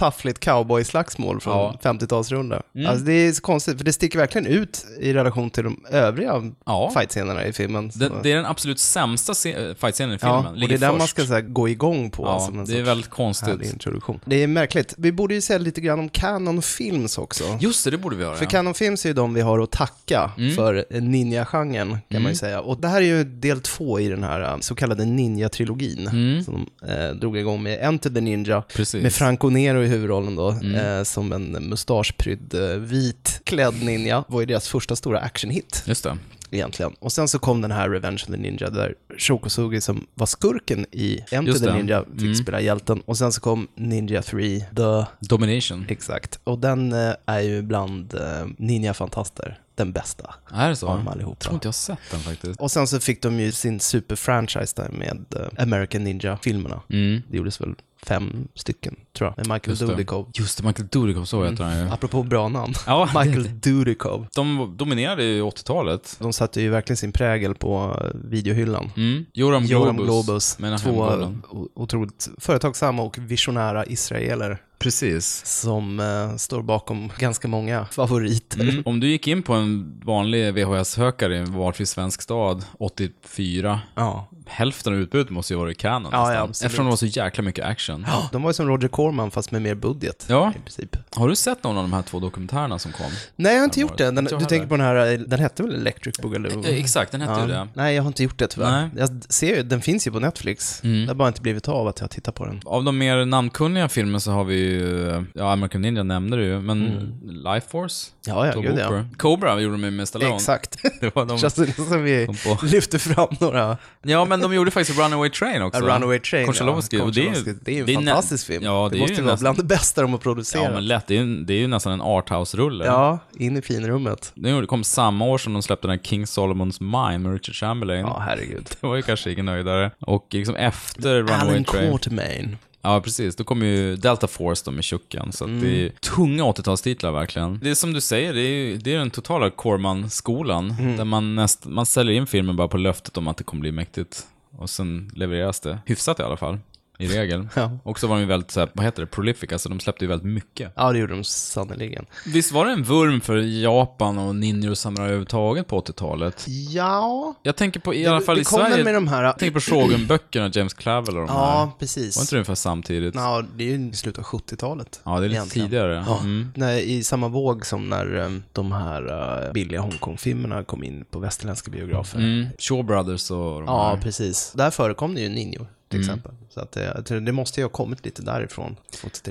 [0.00, 1.78] taffligt cowboy-slagsmål från Ja.
[1.82, 2.62] 50-talsrunda.
[2.88, 6.52] Alltså det är så konstigt, för det sticker verkligen ut i relation till de övriga
[6.66, 6.92] Ja.
[6.98, 7.90] fightscenerna i filmen.
[7.94, 10.44] Det, det är den absolut sämsta se- fightscenen i filmen.
[10.44, 12.22] ja, och det är den man ska här, gå igång på.
[12.24, 13.72] Ja, en det är väldigt konstigt.
[13.72, 14.20] introduktion.
[14.24, 14.94] Det är märkligt.
[14.98, 17.44] Vi borde ju säga lite grann om Canon Films också.
[17.60, 18.34] Just det, det borde vi göra.
[18.36, 18.50] För ja.
[18.50, 20.54] Canon Films är ju de vi har att tacka Mm.
[20.54, 22.60] för ninja-genren, kan man ju säga.
[22.60, 26.04] Och det här är ju del två i den här äh, så kallade ninja-trilogin,
[26.44, 28.62] som de eh, drog igång med Enter the Ninja, Mm.
[28.76, 28.94] Precis.
[28.94, 29.02] Mm.
[29.02, 34.24] med Franco Nero i huvudrollen då, eh, som en mustaschprydd, eh, vit klädd ninja.
[34.28, 36.18] var ju deras första stora actionhit Just det.
[36.50, 36.92] egentligen.
[36.98, 40.86] Och sen så kom den här Revenge of the Ninja där Shokosugi som var skurken
[40.92, 41.72] i Enter the.
[41.72, 42.34] Ninja fick Mm.
[42.34, 43.00] spela hjälten.
[43.00, 45.86] Och sen så kom Ninja 3, The Domination.
[45.88, 46.40] Exakt.
[46.44, 50.88] Och den eh, är ju bland eh, Ninja-fantaster den bästa Är det så?
[50.88, 52.60] av dem Jag tror inte jag har sett den faktiskt.
[52.60, 56.80] Och sen så fick de ju sin superfranchise där med eh, American Ninja-filmerna.
[56.90, 57.22] Mm.
[57.30, 57.74] Det gjordes väl
[58.06, 59.86] fem stycken, tror jag, med Michael Just det.
[59.86, 60.26] Dudikoff.
[60.34, 61.88] Just det, Michael Dudikoff, så heter han ju.
[61.90, 62.74] Apropå bra namn.
[62.86, 64.26] Ja, Michael Dudikoff.
[64.34, 66.16] De dominerade ju 80-talet.
[66.18, 68.90] De satte ju verkligen sin prägel på videohyllan.
[68.96, 69.26] Mm.
[69.32, 69.70] Joram Globus.
[69.70, 71.32] Joram Globus, två
[71.74, 75.46] otroligt företagsamma och visionära israeler Precis.
[75.46, 78.60] som eh, står bakom ganska många favoriter.
[78.60, 78.82] Mm.
[78.86, 84.26] Om du gick in på en vanlig VHS-hökare i en valfri svensk stad 84, Ja.
[84.46, 86.48] hälften av utbudet måste ju vara i Canon Ja, ja.
[86.50, 88.06] Eftersom det var så jäkla mycket action.
[88.32, 90.52] De var ju som Roger Corman fast med mer budget Ja.
[90.56, 90.96] i princip.
[91.16, 93.06] Har du sett någon av de här två dokumentärerna som kom?
[93.36, 94.10] Nej, jag har inte Ja, gjort det.
[94.10, 96.64] Den, du tänker på den här, den hette väl Electric Boogaloo?
[96.64, 97.68] Eh, Exakt, den hette ju det.
[97.74, 98.70] Nej, jag har inte gjort det tyvärr.
[98.70, 98.84] Nej.
[98.84, 98.96] Mm.
[98.98, 100.80] Jag ser ju, den finns ju på Netflix.
[100.82, 102.60] Det har bara inte blivit av att jag tittar på den.
[102.64, 106.60] Av de mer namnkunniga filmer så har vi ju, ja, American Ninja nämnde du ju,
[106.60, 107.12] men
[107.44, 108.10] Life Force?
[108.26, 108.38] Mm.
[108.38, 109.04] Ja, ja, Tom gud ja.
[109.16, 110.34] Cobra gjorde de ju med Stallone.
[110.34, 110.76] Exakt.
[111.00, 111.38] Det var de...
[111.38, 112.66] Känns det som vi på.
[112.66, 113.76] lyfter fram några...
[114.02, 115.84] Ja, men de gjorde faktiskt Runaway Train också.
[115.84, 116.46] A Runaway Train.
[116.46, 116.96] Konchalovsky.
[116.96, 117.04] ja.
[117.14, 117.54] det är.
[117.64, 118.64] Det är ju en det fantastisk film.
[118.64, 120.64] Ja, det, det måste ju vara nästan, bland det bästa de har producerat.
[120.64, 121.06] Ja, men lätt.
[121.06, 122.84] Det är ju, det är ju nästan en arthouse-rulle.
[122.84, 124.32] Ja, in i finrummet.
[124.34, 128.00] Den kom samma år som de släppte den här King Solomons Mine med Richard Chamberlain.
[128.00, 128.66] Ja, herregud.
[128.80, 129.90] Det var ju kanske ingen nöjdare.
[130.00, 131.90] Och liksom efter Runaway Alan Train.
[131.90, 132.56] Quatermain.
[132.82, 133.36] Ja, precis.
[133.36, 135.92] Då kommer ju Delta Force då med Chucken, så att det är Mm.
[136.16, 137.58] tunga 80-talstitlar verkligen.
[137.62, 140.96] Det är som du säger, det är ju det är den totala Corman-skolan, Mm.
[140.96, 143.72] där man, näst, man säljer in filmen bara på löftet om att det kommer bli
[143.72, 144.26] mäktigt.
[144.58, 146.58] Och sen levereras det, hyfsat i alla fall,
[147.00, 147.48] i regel.
[147.56, 147.78] Ja.
[147.82, 150.04] Och så var de ju väldigt, så här, vad heter det, prolific, alltså de släppte
[150.04, 150.72] ju väldigt mycket.
[150.76, 152.06] Ja, det gjorde de sannerligen.
[152.26, 156.44] Visst var det en vurm för Japan och ninjor och samurai överhuvudtaget på 80-talet?
[156.70, 159.22] Ja, Jag tänker på, i alla fall det i Sverige, med de här...
[159.24, 161.38] jag tänker på Shogun-böckerna, James Clavell och de här.
[161.38, 162.16] Ja, precis.
[162.16, 163.14] Var inte det ungefär samtidigt?
[163.14, 165.00] Ja, det är ju i slutet av 70-talet.
[165.04, 165.68] Ja, det är lite egentligen.
[165.68, 166.04] tidigare.
[166.06, 166.52] Ja, Mm.
[166.56, 169.02] när, I samma våg som när um, de här
[169.46, 172.18] uh, billiga Hongkong-filmerna kom in på västerländska biografer.
[172.18, 172.46] Mm.
[172.58, 174.02] Shaw Brothers och de Ja, här.
[174.02, 174.52] precis.
[174.56, 176.10] Där förekom det ju ninjor, till Mm.
[176.10, 176.32] exempel.
[176.50, 178.76] Så att, eh, jag tror det måste ju ha kommit lite därifrån.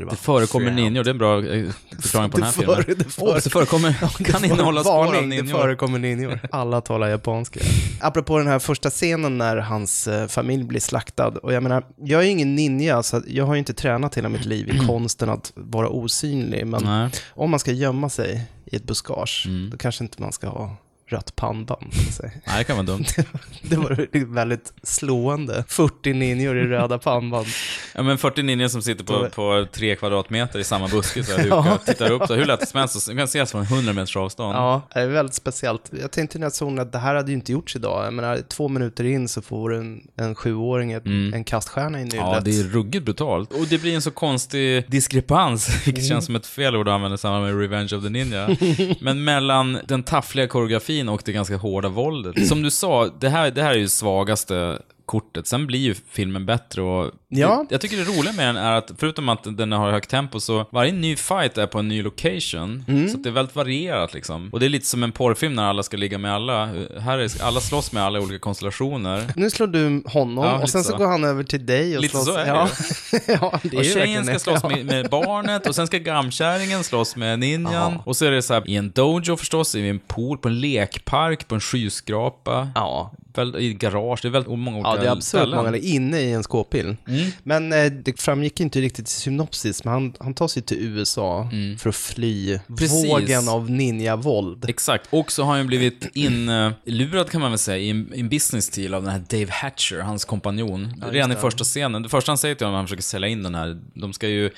[0.10, 1.70] Det förekommer ninjor, det är en bra eh,
[2.02, 2.98] förklaring på den här Det för- filmen.
[3.00, 5.58] det för- det förekommer, kan innehålla spår av Varning, det ninjor.
[5.60, 6.40] förekommer ninjor.
[6.52, 7.60] Alla talar japanska.
[8.02, 11.28] Apropå den här första scenen när hans eh, familj blir slaktad.
[11.28, 14.30] Och jag menar, jag är ju ingen ninja, så jag har ju inte tränat hela
[14.30, 16.68] mitt liv i konsten att vara osynlig.
[16.68, 17.10] Men Nej.
[17.30, 19.70] om man ska gömma sig i ett buskage, Mm.
[19.70, 20.76] då kanske inte man ska ha
[22.12, 22.42] sig.
[22.48, 23.06] Nej, det kan vara dumt.
[23.62, 25.64] Det var väldigt slående.
[25.68, 27.48] 40 ninjor i röda pannband.
[27.96, 31.48] Ja, men 40 ninjor som sitter på, på tre kvadratmeter i samma buske så här,
[31.50, 31.80] Ja.
[31.86, 33.08] tittar upp så hur lätt som helst.
[33.10, 34.56] Du kan ses från 100 meters avstånd.
[34.56, 35.92] Ja, det är väldigt speciellt.
[36.02, 38.06] Jag tänkte när jag såg att det här hade ju inte gjorts idag.
[38.06, 42.20] Jag menar, två minuter in så får en, en sjuåring ett, en kaststjärna i nyllet.
[42.22, 42.34] Mm.
[42.34, 43.54] Ja, det är ruggigt brutalt.
[43.54, 47.16] Och det blir en så konstig diskrepans, vilket känns som ett fel ord att använda
[47.16, 48.50] i samband med Revenge of the Ninja.
[49.02, 52.48] Men mellan den taffliga koreografin och det ganska hårda våldet.
[52.48, 55.48] Som du sa, det här, det här är ju svagaste kortet.
[55.48, 57.66] Sen blir ju filmen bättre och Ja.
[57.70, 60.66] jag tycker det roliga med den är att förutom att den har högt tempo så
[60.72, 62.86] varje ny fight är på en ny location.
[62.88, 63.10] Mm.
[63.10, 64.50] Så det är väldigt varierat liksom.
[64.52, 66.66] Och det är lite som en porrfilm när alla ska ligga med alla.
[67.00, 69.24] Här är alla slåss med alla i olika konstellationer.
[69.36, 70.98] Nu slår du honom Ja, och lite sen så så.
[70.98, 72.26] går han över till dig och Lite slåss.
[72.26, 72.70] så är det
[73.42, 73.60] ja.
[73.64, 77.40] det är Och tjejen ska slåss med, med barnet och sen ska gamkärringen slåss med
[77.40, 77.74] ninjan.
[77.74, 78.04] Ja.
[78.06, 80.60] Och så är det så här i en dojo förstås, i en pool, på en
[80.60, 82.70] lekpark, på en skyskrapa.
[82.76, 83.12] Ja.
[83.34, 85.64] Väl, I garage, det är väldigt många olika Ja, det är ställen.
[85.66, 86.96] många, inne i en skåpbil.
[87.08, 87.32] Mm.
[87.44, 91.50] Men eh, det framgick inte riktigt i synopsis, men han, han tar sig till USA
[91.80, 92.78] för att fly Mm.
[92.78, 93.10] Precis.
[93.10, 94.70] vågen av ninja-våld.
[94.70, 98.70] Exakt, och så har han blivit inlurad kan man väl säga i en, en business
[98.70, 101.04] deal av den här Dave Hatcher, hans kompanjon.
[101.12, 102.04] Redan i första scenen.
[102.04, 104.28] Det första han säger till honom när han försöker sälja in den här, de ska
[104.28, 104.50] ju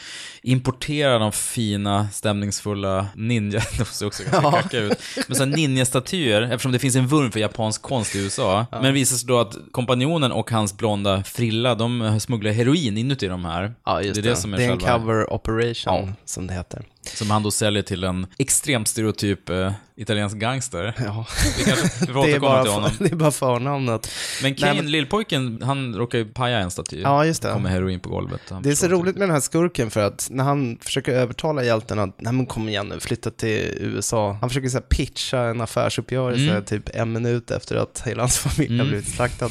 [0.42, 4.94] importera de fina, stämningsfulla ninja, de ser också ganska kacka ut,
[5.28, 8.61] men så ninja-statyer, eftersom det finns en vurm för japansk konst i USA.
[8.72, 13.28] Men det visar sig då att kompanjonen och hans blonda frilla, de smugglar heroin inuti
[13.28, 13.74] de här.
[13.86, 14.28] Ja, just det det.
[14.28, 16.86] är det som är det är en cover operation, som det heter.
[17.04, 20.94] Som han då säljer till en extremt stereotyp eh, italiensk gangster.
[21.06, 21.26] Ja.
[21.58, 22.90] Vi kanske vi får Det är, återkomma bara till honom.
[22.92, 24.10] för, det är bara förnamnet.
[24.42, 27.02] Men Nej, Kane, men- lillpojken, han råkar ju paja en staty.
[27.02, 27.52] Ja, just det.
[27.54, 28.42] Kommer heroin på golvet.
[28.50, 31.64] Han Det är så roligt med den här skurken för att när han försöker övertala
[31.64, 34.38] hjälten att, nej men kom igen nu, flytta till USA.
[34.42, 36.66] Han försöker så här pitcha en affärsuppgörelse Mm.
[36.66, 39.50] typ en minut efter att hela hans familj har blivit slaktad.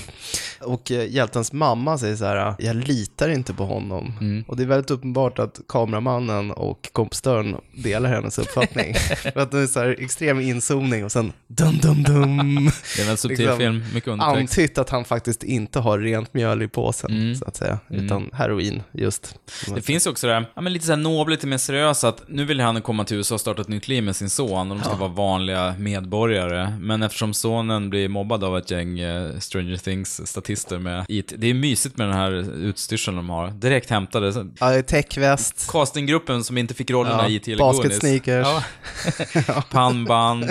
[0.60, 4.12] Och eh, hjältens mamma säger så här, jag litar inte på honom.
[4.20, 4.44] Mm.
[4.48, 6.90] Och det är väldigt uppenbart att kameramannen och
[7.42, 8.94] kompositören delar hennes uppfattning.
[9.32, 12.70] för att det är så här extrem inzoomning och sen dum dum dum.
[12.96, 14.58] Det är en subtil Liksom, film, mycket undertext.
[14.58, 17.34] Antytt att han faktiskt inte har rent mjöl i påsen, Mm.
[17.34, 17.78] så att säga.
[17.90, 19.34] Utan heroin, just.
[19.74, 22.22] Det finns också det här, ja, men lite så här nobelt, lite mer seriöst, att
[22.28, 24.76] nu vill han komma till USA och starta ett nytt liv med sin son och
[24.78, 26.72] de ska vara vanliga medborgare.
[26.80, 31.54] Men eftersom sonen blir mobbad av ett gäng eh, Stranger Things-statister med IT, det är
[31.54, 33.50] mysigt med den här utstyrseln de har.
[33.50, 34.46] Direkt hämtade.
[34.60, 35.68] Ja, techväst.
[35.70, 38.46] Castinggruppen som inte fick rollerna Ja, i till basketsneakers.
[39.48, 39.62] Ja.
[39.70, 40.44] Pannband,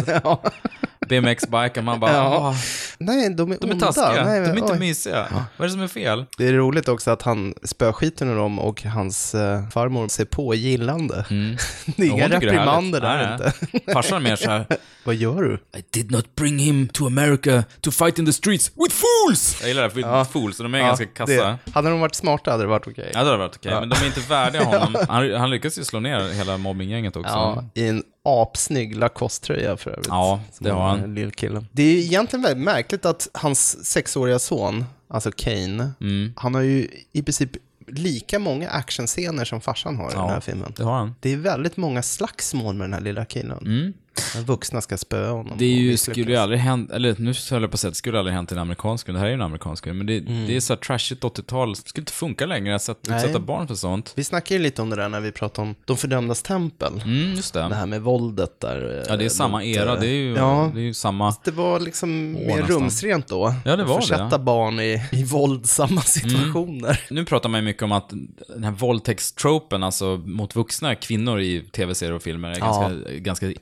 [1.09, 2.37] BMX-bikar, man bara, Ja.
[2.49, 2.55] "Åh,
[2.97, 3.91] Nej, de är de är onda.
[3.91, 4.79] taskiga, Nej, de är inte oj.
[4.79, 5.27] mysiga.
[5.57, 6.25] Vad är det som är fel?
[6.37, 10.55] Det är roligt också att han spöskiten ur dem och hans eh, farmor ser på
[10.55, 11.15] gillande.
[11.29, 11.57] Det är Mm.
[11.97, 13.63] Hon inga tycker det är reprimander där härligt.
[13.73, 13.93] inte.
[13.93, 14.65] Farsan är mer så här,
[15.03, 15.53] Vad gör du?
[15.79, 19.57] I did not bring him to America to fight in the streets with fools!
[19.61, 20.25] Jag gillar det, with Ja.
[20.25, 21.33] fools, så de är ganska kassa.
[21.33, 23.11] det- Hade de varit smarta hade det varit okej.
[23.13, 24.95] Ja, det hade varit okej, men de är inte värdiga honom.
[25.09, 27.31] Han, han lyckas ju slå ner hela mobbinggänget också.
[27.31, 30.07] Ja, i en apsnygg Lacoste-tröja för övrigt.
[30.07, 31.15] Ja, det har den han.
[31.15, 31.67] Lillkillen.
[31.71, 36.33] Det är ju egentligen väldigt märkligt att hans sexåriga son, alltså Kane, Mm.
[36.35, 37.49] han har ju i princip
[37.87, 40.73] lika många actionscener som farsan har i den här Ja, filmen.
[40.77, 41.15] det har han.
[41.19, 43.57] Det är väldigt många slagsmål med den här lilla killen.
[43.65, 43.93] Mm.
[44.35, 45.55] När vuxna ska spöa honom.
[45.57, 47.93] Det är ju, skulle ju aldrig hänt, eller nu höll jag på att säga att
[47.93, 49.13] det skulle aldrig hänt i en amerikansk film.
[49.13, 50.47] Det här är ju en amerikansk film, men det, Mm.
[50.47, 51.69] det är så här trashigt 80-tal.
[51.69, 54.13] Det skulle inte funka längre att utsätta barn för sånt.
[54.15, 57.01] Vi snackade ju lite om det där när vi pratade om De fördömdas tempel.
[57.05, 57.75] Mm, just Det det.
[57.75, 59.05] här med våldet där.
[59.09, 59.93] Ja, det är eh, samma mot, era.
[59.93, 61.35] eh, Det är ju, Ja, det är ju samma...
[61.43, 62.67] det var liksom mer nästan.
[62.67, 63.53] rumsrent då.
[63.65, 64.01] Ja, det Att var det.
[64.01, 66.99] Försätta barn i, i våldsamma situationer.
[67.09, 68.09] Nu pratar man ju mycket om att
[68.49, 72.89] den här våldtäktstropen, alltså mot vuxna kvinnor i tv-serier och filmer, är Ja.
[72.89, 73.53] ganska, ganska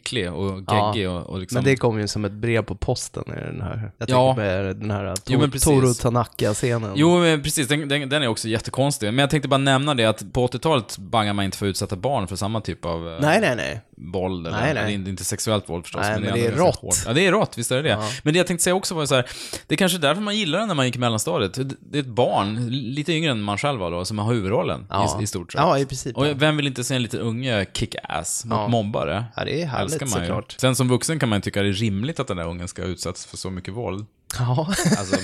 [0.00, 0.92] äcklig och Ja.
[0.94, 1.54] geggig och, och liksom...
[1.56, 4.34] Men det kom ju som ett brev på posten i den här, jag Ja.
[4.34, 5.58] tänker med den här to- Jo.
[5.60, 6.92] Toru Tanaka-scenen.
[6.94, 7.68] Jo, men precis.
[7.68, 9.06] Den, den, den är också jättekonstig.
[9.06, 11.96] Men jag tänkte bara nämna det att på 80-talet bangar man inte för att utsätta
[11.96, 13.80] barn för samma typ av eh, Nej, nej, nej.
[14.12, 14.46] Våld.
[14.46, 14.84] Eller, Nej, nej.
[14.84, 16.00] Det är inte- inte sexuellt våld förstås.
[16.02, 16.76] Nej, men ändå det är ganska rått.
[16.76, 16.94] hårt.
[17.06, 17.58] Ja, det är rått.
[17.58, 17.98] Visst är det det.
[18.22, 19.26] Men det jag tänkte säga också var så här,
[19.66, 21.54] det är kanske därför man gillar den när man gick i mellanstadiet.
[21.54, 24.86] Det- Det är ett barn, lite yngre än man själv var då, som har huvudrollen
[24.90, 25.18] Ja.
[25.20, 25.60] i, i stort sett.
[25.60, 26.16] Ja, i princip.
[26.16, 28.68] Och vem vill inte se en liten unge kick-ass mot Ja.
[28.68, 29.24] mobbare?
[29.36, 30.26] Ja, det är härligt Älskar man ju.
[30.26, 30.56] såklart.
[30.58, 33.26] Sen som vuxen kan man tycka det är rimligt att den där ungen ska utsättas
[33.26, 34.06] för så mycket våld.
[34.38, 34.66] Ja.
[34.98, 35.16] Alltså,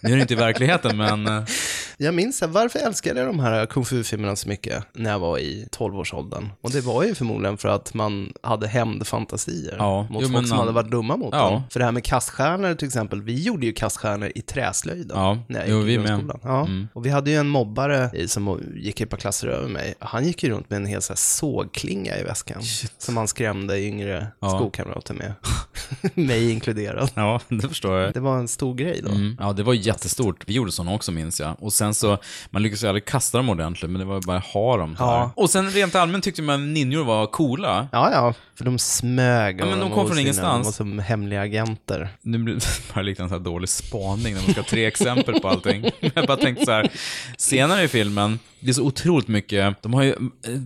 [0.00, 1.26] nu är det inte i verkligheten, men...
[1.26, 1.44] eh,
[1.96, 5.38] Jag minns här, varför älskade jag de här kung fu-filmerna så mycket när jag var
[5.38, 6.48] i 12-årsåldern?
[6.60, 10.46] Och det var ju förmodligen för att man hade hämndfantasier Ja, mot jo, folk men
[10.46, 11.50] som hade varit dumma mot Ja.
[11.50, 11.62] dem.
[11.70, 15.60] För det här med kaststjärnor till exempel, vi gjorde ju kaststjärnor i träslöjden Ja, när
[15.60, 16.06] jag jo, gick i vi med.
[16.08, 16.40] grundskolan.
[16.42, 16.60] Ja.
[16.66, 16.88] Mm.
[16.92, 19.94] Och vi hade ju en mobbare i- som gick ett par klasser över mig.
[19.98, 22.62] Han gick ju runt med en hel så här sågklinga i väskan
[22.98, 24.48] som han skrämde yngre Ja.
[24.58, 25.32] skolkamrater med.
[26.14, 27.10] mig inkluderad.
[27.14, 28.12] Ja, det förstår jag.
[28.14, 29.10] Det var en stor grej då.
[29.10, 29.36] Mm.
[29.40, 30.42] Ja, det var jättestort.
[30.46, 31.56] Vi gjorde sådana också minns jag.
[31.62, 32.18] Och sen så,
[32.50, 34.96] man lyckades ju aldrig kasta dem ordentligt, men det var ju bara att ha dem.
[34.96, 35.12] så här.
[35.12, 35.32] Ja.
[35.36, 37.88] Och sen rent allmänt tyckte man ninjor var coola.
[37.92, 40.62] Ja, ja, för de smög Ja, men de kom från ingenstans.
[40.62, 42.08] De var som hemliga agenter.
[42.22, 44.86] Nu blir det bara lite en sån här dålig spaning när man ska ha tre
[44.86, 45.90] exempel på allting.
[46.14, 46.90] Jag bara tänkte så här,
[47.38, 50.16] senare i filmen, det är så otroligt mycket, de har ju eh,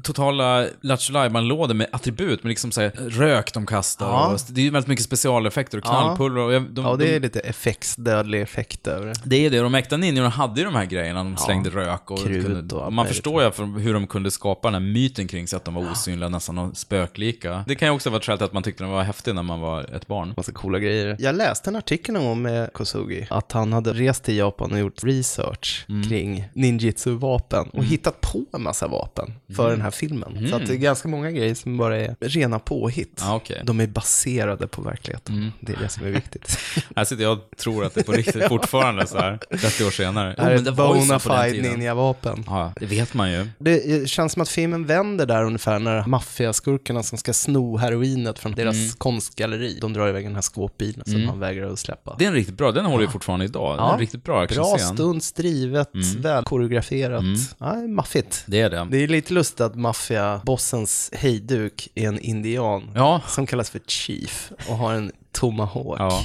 [0.02, 4.26] totala Lattjo lådor med attribut, med liksom så här, rök de kastar, Ja.
[4.26, 5.88] och, det är ju väldigt mycket specialeffekter och Ja.
[5.90, 6.40] knallpulver.
[6.42, 9.14] Och jag, de, Ja, det är lite effektsdödlig effekt över det.
[9.24, 12.18] det är det, de äkta ninjorna hade ju de här grejerna, de slängde rök och,
[12.24, 15.56] krut kunde, och Man förstår ju hur de kunde skapa den här myten kring sig
[15.56, 17.64] att de var osynliga, nästan och spöklika.
[17.66, 19.42] Det kan ju också vara ett skäl till att man tyckte de var häftiga när
[19.42, 20.34] man var ett barn.
[20.36, 21.16] Massa coola grejer.
[21.18, 24.78] Jag läste en artikel någon gång med Kosugi, att han hade rest till Japan och
[24.78, 26.08] gjort research Mm.
[26.08, 29.72] kring ninjitsu-vapen och hittat på en massa vapen för Mm.
[29.72, 30.48] den här filmen.
[30.50, 33.18] Så att det är ganska många grejer som bara är rena påhitt.
[33.20, 33.60] Ja, okej.
[33.64, 35.34] De är baserade på verkligheten.
[35.34, 35.52] Mm.
[35.60, 36.58] Det är det som är viktigt.
[37.06, 40.34] Sitter jag tror att det är på riktigt fortfarande så här, 30 år senare.
[40.36, 42.44] Det här är ett bona fide ninja-vapen.
[42.46, 43.48] Ja, det vet man ju.
[43.58, 48.52] Det känns som att filmen vänder där ungefär när maffiaskurkarna som ska sno heroinet från
[48.52, 48.90] deras Mm.
[48.98, 52.16] konstgalleri, de drar iväg den här skåpbilen som han vägrar att släppa.
[52.18, 53.76] Det är en riktigt bra, den håller ju fortfarande idag.
[53.76, 53.92] Det är Ja.
[53.94, 54.94] en riktigt bra Bra actionscen.
[54.96, 57.20] stund, drivet, väl koreograferat.
[57.20, 57.36] Mm.
[57.58, 58.44] Ja, maffigt.
[58.46, 58.86] Det är det.
[58.90, 63.22] Det är lite lustigt att maffiabossens hejduk är en indian Ja.
[63.28, 65.96] som kallas för Chief och har en tomahawk.
[66.00, 66.24] Ja.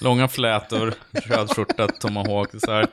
[0.00, 2.86] Långa flätor, röd skjorta, tomahawk, så här.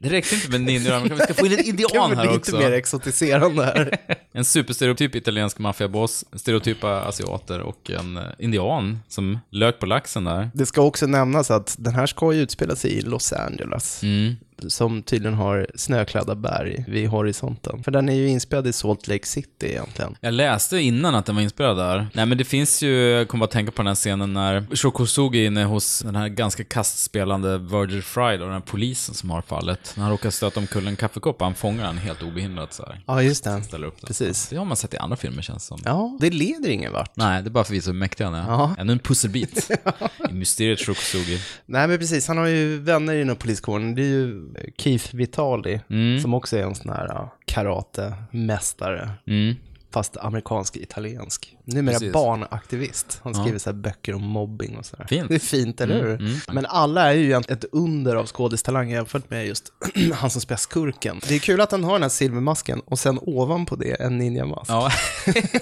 [0.00, 2.58] Det räckte inte med ninjor, vi ska få in en indian här lite också.
[2.58, 3.96] mer exotiserande här.
[4.32, 10.50] En superstereotyp italiensk maffiaboss, stereotypa asiater och en eh, indian som lök på laxen där.
[10.54, 14.02] Det ska också nämnas att den här ska ju utspela sig i Los Angeles.
[14.02, 14.36] Mm.
[14.68, 17.82] Som tydligen har snöklädda berg vid horisonten.
[17.82, 20.16] För den är ju inspelad i Salt Lake City egentligen.
[20.20, 22.06] Jag läste innan att den var inspelad där.
[22.12, 25.42] Nej men det finns ju, jag kommer bara tänka på den här scenen när Shokosugi
[25.42, 29.42] är inne hos den här ganska kastspelande Virgil Friday och den här polisen som har
[29.42, 29.92] fallet.
[29.96, 33.00] När han råkar stöta omkull en kaffekopp, han fångar den helt obehindrat så här.
[33.06, 33.62] Ja, just det.
[33.62, 34.06] Ställer upp den.
[34.06, 34.48] Precis.
[34.48, 35.80] Det har man sett i andra filmer känns som.
[35.84, 37.16] Ja, det leder ingen vart.
[37.16, 38.42] Nej, det är bara för att visa hur mäktig han är.
[38.42, 38.74] Ja.
[38.78, 39.70] Ännu en pusselbit
[40.30, 41.40] i mysteriet Shokosugi.
[41.66, 42.28] Nej, men precis.
[42.28, 43.94] Han har ju vänner inom poliskåren.
[43.94, 44.47] Det är ju
[44.78, 46.20] Keith Vitali, Mm.
[46.20, 49.10] som också är en sån här karatemästare.
[49.26, 49.54] Mm.
[49.90, 51.56] Fast amerikansk-italiensk.
[51.74, 52.12] Numera Precis.
[52.12, 53.20] barnaktivist.
[53.24, 55.06] Han skriver så här böcker om mobbing och sådär.
[55.08, 55.28] Fint.
[55.28, 56.14] Det är fint, eller hur?
[56.20, 56.34] mm.
[56.52, 59.72] Men alla är ju ett under av skådestalang jämfört med just
[60.14, 61.20] han som spelar skurken.
[61.28, 64.70] Det är kul att han har den här silvermasken och sen ovanpå det en ninjamask.
[64.70, 64.90] Ja,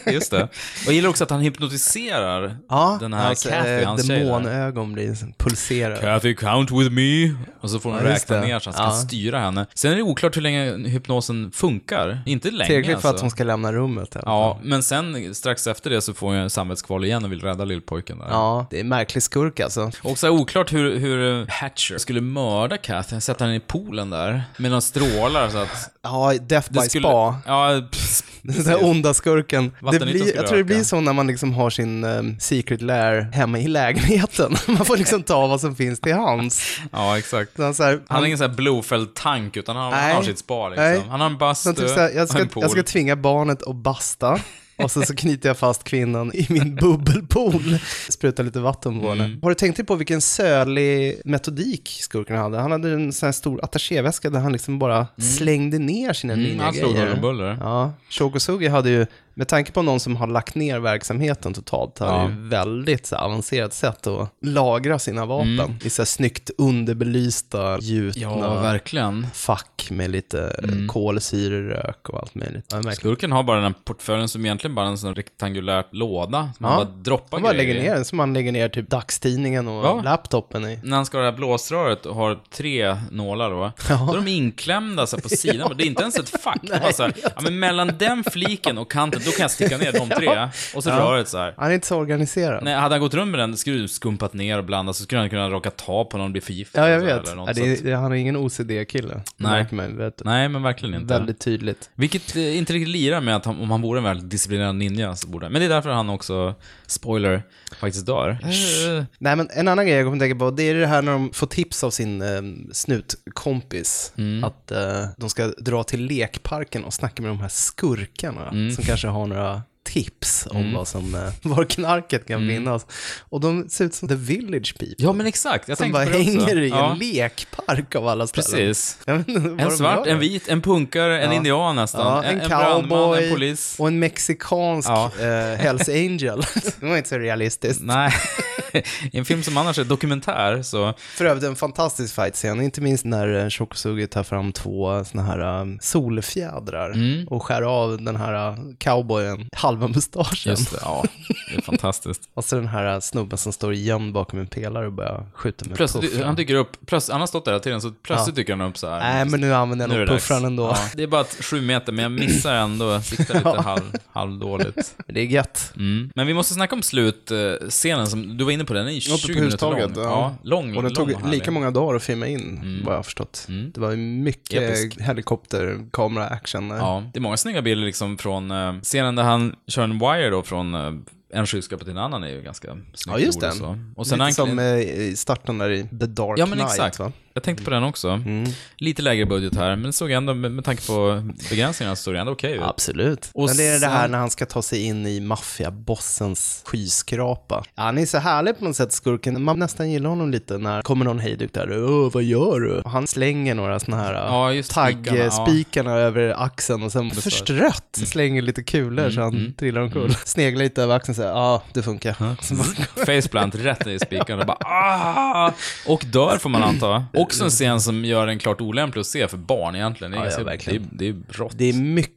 [0.12, 0.42] just det.
[0.42, 0.50] Och
[0.86, 4.18] jag gillar också att han hypnotiserar Ja, den här alltså, Kathy, eh, hans tjej.
[4.20, 5.96] Demonögon blir liksom pulserar.
[5.96, 7.34] Kathy, count with me.
[7.60, 8.90] Och så får hon Ja, räkna ner så han ska Ja.
[8.90, 9.66] styra henne.
[9.74, 12.22] Sen är det oklart hur länge hypnosen funkar.
[12.26, 13.08] Inte länge Tillräckligt för alltså.
[13.08, 14.16] att hon ska lämna rummet.
[14.24, 17.64] Ja, men sen strax efter det så får jag en samvetskval igen och vill rädda
[17.64, 18.26] lillpojken där.
[18.30, 19.90] ja, det är en märklig skurk alltså.
[20.02, 24.10] Och så är det oklart hur, hur Hatcher skulle mörda Kathy, sätta henne i poolen
[24.10, 25.90] där, med några strålar så att...
[26.02, 27.38] Ja, Death by Det skulle, Spa.
[27.46, 29.72] Ja, pss, Den där onda skurken.
[29.92, 33.30] Det blir, jag tror det blir så när man liksom har sin um, secret lair
[33.32, 34.56] hemma i lägenheten.
[34.66, 36.80] Man får liksom ta vad som finns till hands.
[36.92, 37.56] ja exakt.
[37.56, 40.02] Så han, så här, Han har ingen sån här Blowfelt-tank, utan han, Nej.
[40.02, 40.84] han har sitt spa liksom.
[40.84, 41.02] Nej.
[41.08, 44.40] Han har en bastu typ så här, jag, ska, jag ska tvinga barnet att basta.
[44.78, 47.78] Och så, så knyter jag fast kvinnan i min bubbelpool.
[48.10, 49.24] Sprutar lite vatten på henne.
[49.24, 49.38] Mm.
[49.42, 52.58] Har du tänkt dig på vilken sölig metodik skurken hade?
[52.58, 56.58] Han hade en sån här stor attachéväska där han liksom bara slängde ner sina Mm,
[56.58, 57.06] han slog ninja-grejer.
[57.06, 57.56] huller och buller.
[57.60, 59.06] Ja, Shokosugi hade ju,
[59.38, 62.28] med tanke på någon som har lagt ner verksamheten totalt, hade Ja.
[62.28, 68.22] ju väldigt så avancerat sätt att lagra sina vapen i så här snyggt underbelysta, gjutna
[68.22, 69.26] Ja, verkligen.
[69.34, 70.88] fack med lite mm.
[70.88, 72.74] kolsyrerök och allt möjligt.
[72.84, 72.92] Ja.
[72.92, 76.50] Skurken har bara den här portföljen som egentligen bara är en sån rektangulär låda.
[76.56, 78.68] Som man Ja, bara droppar Man bara grejer lägger ner den, som man lägger ner
[78.68, 80.00] typ dagstidningen och Ja.
[80.04, 80.80] laptopen i.
[80.82, 84.28] När han ska ha det här blåsröret och har tre nålar då, då är de
[84.28, 85.72] inklämda så här på sidan.
[85.76, 86.60] Det är inte ens ett fack.
[86.82, 89.92] Bara så här, ja, men mellan den fliken och kanten, då kan jag sticka ner
[89.92, 90.48] de tre.
[90.74, 91.54] Och så röret så här.
[91.56, 92.64] Han är inte så organiserad.
[92.64, 95.20] Nej, hade han gått runt med den, skulle du skumpat ner och blandat, så skulle
[95.20, 96.80] han kunna råka ta på någon och bli förgiftad.
[96.80, 97.36] Ja, jag eller vet.
[97.36, 99.14] något, Ja, det är, det, han är ingen OCD-kille.
[99.14, 99.66] Det Nej.
[99.70, 100.12] du.
[100.24, 101.14] Nej, men verkligen inte.
[101.14, 101.90] Väldigt tydligt.
[101.94, 105.16] Vilket eh, inte riktigt lirar med att han, om han vore en väldigt disciplinerad ninja
[105.16, 106.54] så borde Men det är därför han också,
[106.86, 107.42] spoiler,
[107.80, 108.28] faktiskt dör.
[108.42, 111.12] Eh, Nej, men en annan grej jag kommer tänka på, det är det här när
[111.12, 114.44] de får tips av sin eh, snutkompis, Mm.
[114.44, 118.72] att eh, de ska dra till lekparken och snacka med de här skurkarna, Mm.
[118.74, 122.86] som kanske har några tips om vad som, eh, var knarket kan finnas.
[123.28, 124.94] Och de ser ut som the village people.
[124.98, 125.68] Ja, men exakt.
[125.68, 128.50] Jag som bara hänger i Ja, en lekpark av alla ställen.
[128.50, 128.98] Precis.
[129.06, 131.36] Vad En svart, en vit, en punkare, en Ja.
[131.36, 132.06] indian nästan.
[132.06, 133.76] Ja, en, en, cowboy en polis.
[133.78, 135.10] och en mexikansk Ja.
[135.20, 136.40] eh, Hells Angel.
[136.80, 137.80] det var inte så realistiskt.
[137.82, 138.12] Nej,
[139.12, 140.94] i en film som annars är dokumentär så...
[140.98, 145.60] För övrigt en fantastisk fight-scen, inte minst när eh, Shokosugi tar fram två såna här
[145.60, 147.28] um, solfjädrar Mm.
[147.28, 150.50] och skär av den här uh, cowboyen halva mustaschen.
[150.50, 151.04] Just det, ja.
[151.50, 152.22] Det är fantastiskt.
[152.34, 155.64] Och så den här uh, snubben som står gömd bakom en pelare och börjar skjuta
[155.68, 156.26] med Plötsligt, puffran.
[156.26, 158.78] han dyker upp, plötsligt, han har stått där hela tiden, så plötsligt dyker han upp
[158.78, 158.98] så här.
[159.00, 160.22] Nej, men nu använder jag nog dags.
[160.28, 160.62] puffran ändå.
[160.62, 163.00] Ja, det är bara att sju meter, men jag missar ändå.
[163.00, 164.94] Siktar lite halv, halvdåligt.
[165.06, 165.72] Det är gött.
[165.76, 166.10] Mm.
[166.14, 169.70] Men vi måste snacka om slutscenen som du var inne på, den ju 20 minuter
[169.70, 169.92] lång.
[169.96, 171.38] Ja, lång, Och den lång tog härlig.
[171.38, 173.46] lika många dagar att filma in, vad jag har förstått.
[173.74, 175.00] Det var ju mycket Episk.
[175.00, 176.70] helikopter-kamera-action.
[176.70, 180.30] Ja, det är många snygga bilder liksom från uh, scenen där han kör en wire
[180.30, 180.94] då från uh,
[181.32, 183.92] en skyskrapa till en annan är ju ganska snyggt Ja, just den.
[183.96, 186.70] och sen Lite han som eh, i starten där i The Dark Ja, men Knight,
[186.70, 186.98] exakt.
[186.98, 187.12] va?
[187.36, 188.08] Jag tänkte på den också.
[188.08, 188.44] Mm.
[188.76, 192.20] Lite lägre budget här, men såg ändå, med, med tanke på begränsningarna, så såg det
[192.20, 192.62] ändå okej ut.
[192.62, 193.30] Absolut.
[193.34, 197.64] Och men det är det här när han ska ta sig in i maffiabossens skyskrapa.
[197.74, 199.42] Ja, han är så härlig på något sätt, skurken.
[199.42, 201.84] Man nästan gillar honom lite när kommer någon hejduk där.
[201.84, 202.80] Åh, vad gör du?
[202.80, 208.06] Och han slänger några såna här Ja, taggspikarna över axeln och sen förstrött Mm.
[208.06, 210.14] slänger lite kulor så han trillar omkull.
[210.24, 212.16] Sneglar lite över axeln och säger ja, det funkar.
[212.56, 215.52] Bara- Faceplant rätt i spikarna och bara ah!
[215.86, 217.04] Och dör får man anta.
[217.26, 220.10] Också en scen som gör den klart olämplig att se för barn egentligen.
[220.10, 221.52] Det är, Ja, ja, det det är rått.
[221.58, 222.15] Det är mycket,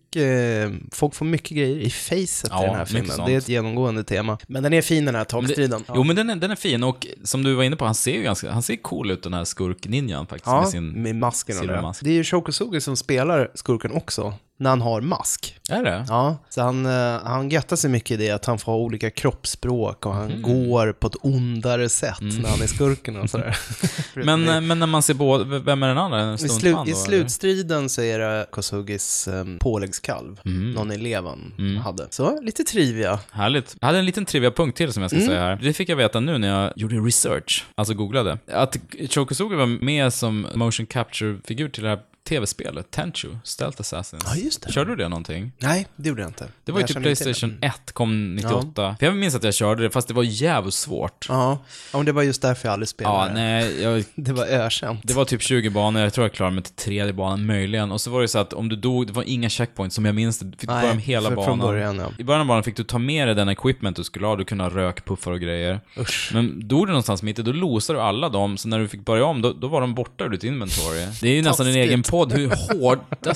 [0.92, 3.28] folk får mycket grejer i facet Ja, i den här mycket filmen.
[3.28, 4.38] Det är ett genomgående tema.
[4.48, 5.84] Men den är fin den här takstriden.
[5.96, 8.12] Jo, men den är, den är fin och som du var inne på, han ser
[8.14, 10.46] ju ganska, han ser cool ut den här skurk-ninjan faktiskt.
[10.48, 10.90] Ja, med sin...
[11.04, 11.68] med masken och det.
[11.68, 12.04] silvermask.
[12.04, 15.56] Det är ju Shokosugi som spelar skurken också, när han har mask.
[15.70, 16.06] Är det?
[16.08, 19.10] Ja, så han, eh, han göttar sig mycket i det, att han får ha olika
[19.10, 20.42] kroppsspråk och han Mm.
[20.42, 23.58] går på ett ondare sätt när han är skurken och sådär.
[24.14, 26.20] Men, eh, men när man ser båda, vem är den andra?
[26.22, 29.58] En I, slu, I slutstriden så är det Kosugis um,
[30.02, 30.72] påläggskalv, Mm.
[30.72, 32.08] någon eleven hade.
[32.10, 33.20] Så, lite trivia.
[33.32, 33.76] Härligt.
[33.80, 35.28] Jag hade en liten trivia-punkt till som jag ska Mm.
[35.30, 35.60] säga här.
[35.64, 38.38] Det fick jag veta nu när jag gjorde research, alltså googlade.
[38.52, 38.78] Att
[39.10, 44.24] Chokosugi var med som motion capture-figur till det här tv-spelet, Tenchu, Stealth Assassins.
[44.28, 44.72] Ja, just det.
[44.74, 45.52] Körde du det någonting?
[45.58, 46.48] Nej, det gjorde jag inte.
[46.64, 47.68] Det var ju typ Playstation det.
[47.68, 48.96] 1, kom 98.
[49.00, 51.26] För jag minns att jag körde det, fast det var jävligt svårt.
[51.30, 51.60] Ja,
[51.92, 55.00] ja, men det var just därför jag aldrig spelade Ja, nej, jag, Det var ökänt.
[55.04, 57.92] det var typ 20 banor, jag tror jag klarade mig till tredje banan möjligen.
[57.92, 60.16] Och så var det så att om du dog, det var inga checkpoints som jag
[60.16, 60.58] minns det.
[60.60, 61.46] Fick Nej, börja om hela för- banan.
[61.50, 62.12] från början, ja.
[62.18, 64.46] I början av banan fick du ta med dig den equipment du skulle ha, du
[64.46, 65.82] kunde ha rök, puffar och grejer.
[65.98, 66.32] Usch.
[66.34, 69.06] Men dog du någonstans mitt i, då losade du alla dem, så när du fick
[69.06, 71.06] börja om, då, då var de borta ur ditt inventory.
[71.22, 71.88] Det är ju nästan en Taskigt.
[71.90, 73.02] egen podd, hur hårda,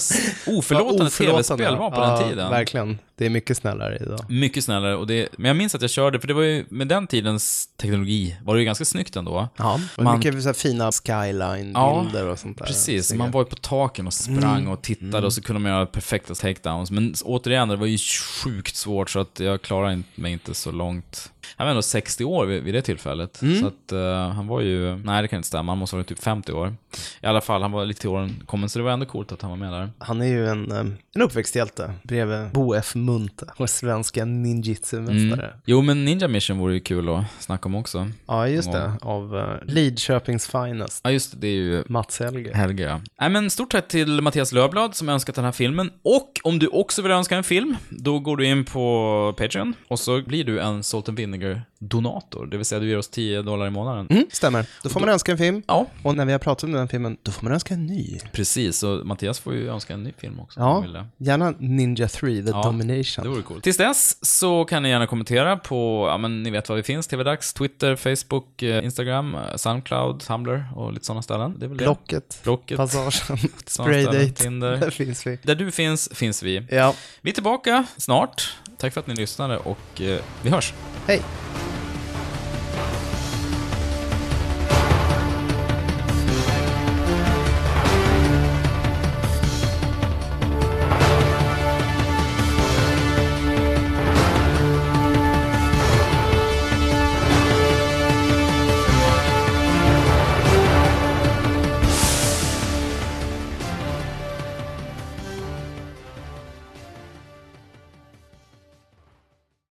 [0.47, 2.49] oförlåtande tv-spel var på ja, den tiden.
[2.49, 2.97] verkligen.
[3.15, 4.19] Det är mycket snällare idag.
[4.29, 6.87] Mycket snällare, och det, men jag minns att jag körde, för det var ju, med
[6.87, 9.49] den tidens teknologi var det ju ganska snyggt ändå.
[9.57, 12.65] Ja, och Man- mycket så här fina skyline-bilder och sånt där.
[12.65, 15.85] Precis, man var ju på taken och sprang och tittade och så kunde man göra
[15.85, 16.91] perfekta takedowns.
[16.91, 17.97] Men återigen, det var ju
[18.43, 21.29] sjukt svårt så att jag klarade mig inte så långt.
[21.55, 23.37] Han var ändå 60 år vid, vid det tillfället.
[23.59, 26.07] Så att eh, han var ju, nej det kan inte stämma, han måste ha varit
[26.07, 26.75] typ 50 år.
[27.21, 29.41] I alla fall, han var lite till åren kommen, så det var ändå coolt att
[29.41, 29.89] han var med där.
[29.97, 30.77] Han är ju en, eh,
[31.15, 32.95] en uppväxthjälte bredvid Bo F.
[32.95, 35.53] Munthe, vår svenska ninjitsu-mästare.
[35.65, 38.09] Jo, men Ninja Mission vore ju kul att snacka om också.
[38.27, 38.91] Ja, just det.
[39.01, 42.53] Av uh, Lidköpings finest, Ja, just det, det är ju Mats Helge.
[42.53, 43.01] Helge, ja.
[43.19, 45.91] Nej, men stort tack till Mattias Löfblad som önskat den här filmen.
[46.01, 49.99] Och om du också vill önska en film, då går du in på Patreon och
[49.99, 52.45] så blir du en Salt and Vinegar-donator.
[52.45, 54.07] Det vill säga, du ger oss 10 dollar i månaden.
[54.09, 54.65] Mm, stämmer.
[54.83, 55.61] Då får man önska en film.
[55.67, 58.19] Ja, Och när vi har pratat om den filmen, då får man önska en ny.
[58.31, 58.83] precis.
[58.83, 60.59] Och Mattias får ju önska en ny film också.
[60.59, 60.85] Ja,
[61.17, 63.23] gärna Ninja 3, The Ja, Domination.
[63.23, 63.63] Det vore coolt.
[63.63, 67.07] Tills dess så kan ni gärna kommentera på, ja men ni vet var vi finns,
[67.07, 71.55] TV-dags, Twitter, Facebook, eh, Instagram, eh, Soundcloud, Tumblr och lite sådana ställen.
[71.59, 71.83] Det är väl det.
[71.83, 74.49] Blocket, Blocket, Passagen, Spraydate.
[74.49, 75.39] Där finns vi.
[75.43, 76.67] Där du finns, finns vi.
[76.71, 78.57] Ja, Vi är tillbaka snart.
[78.83, 80.73] Tack för att ni lyssnade och eh, vi hörs.
[81.07, 81.21] hej.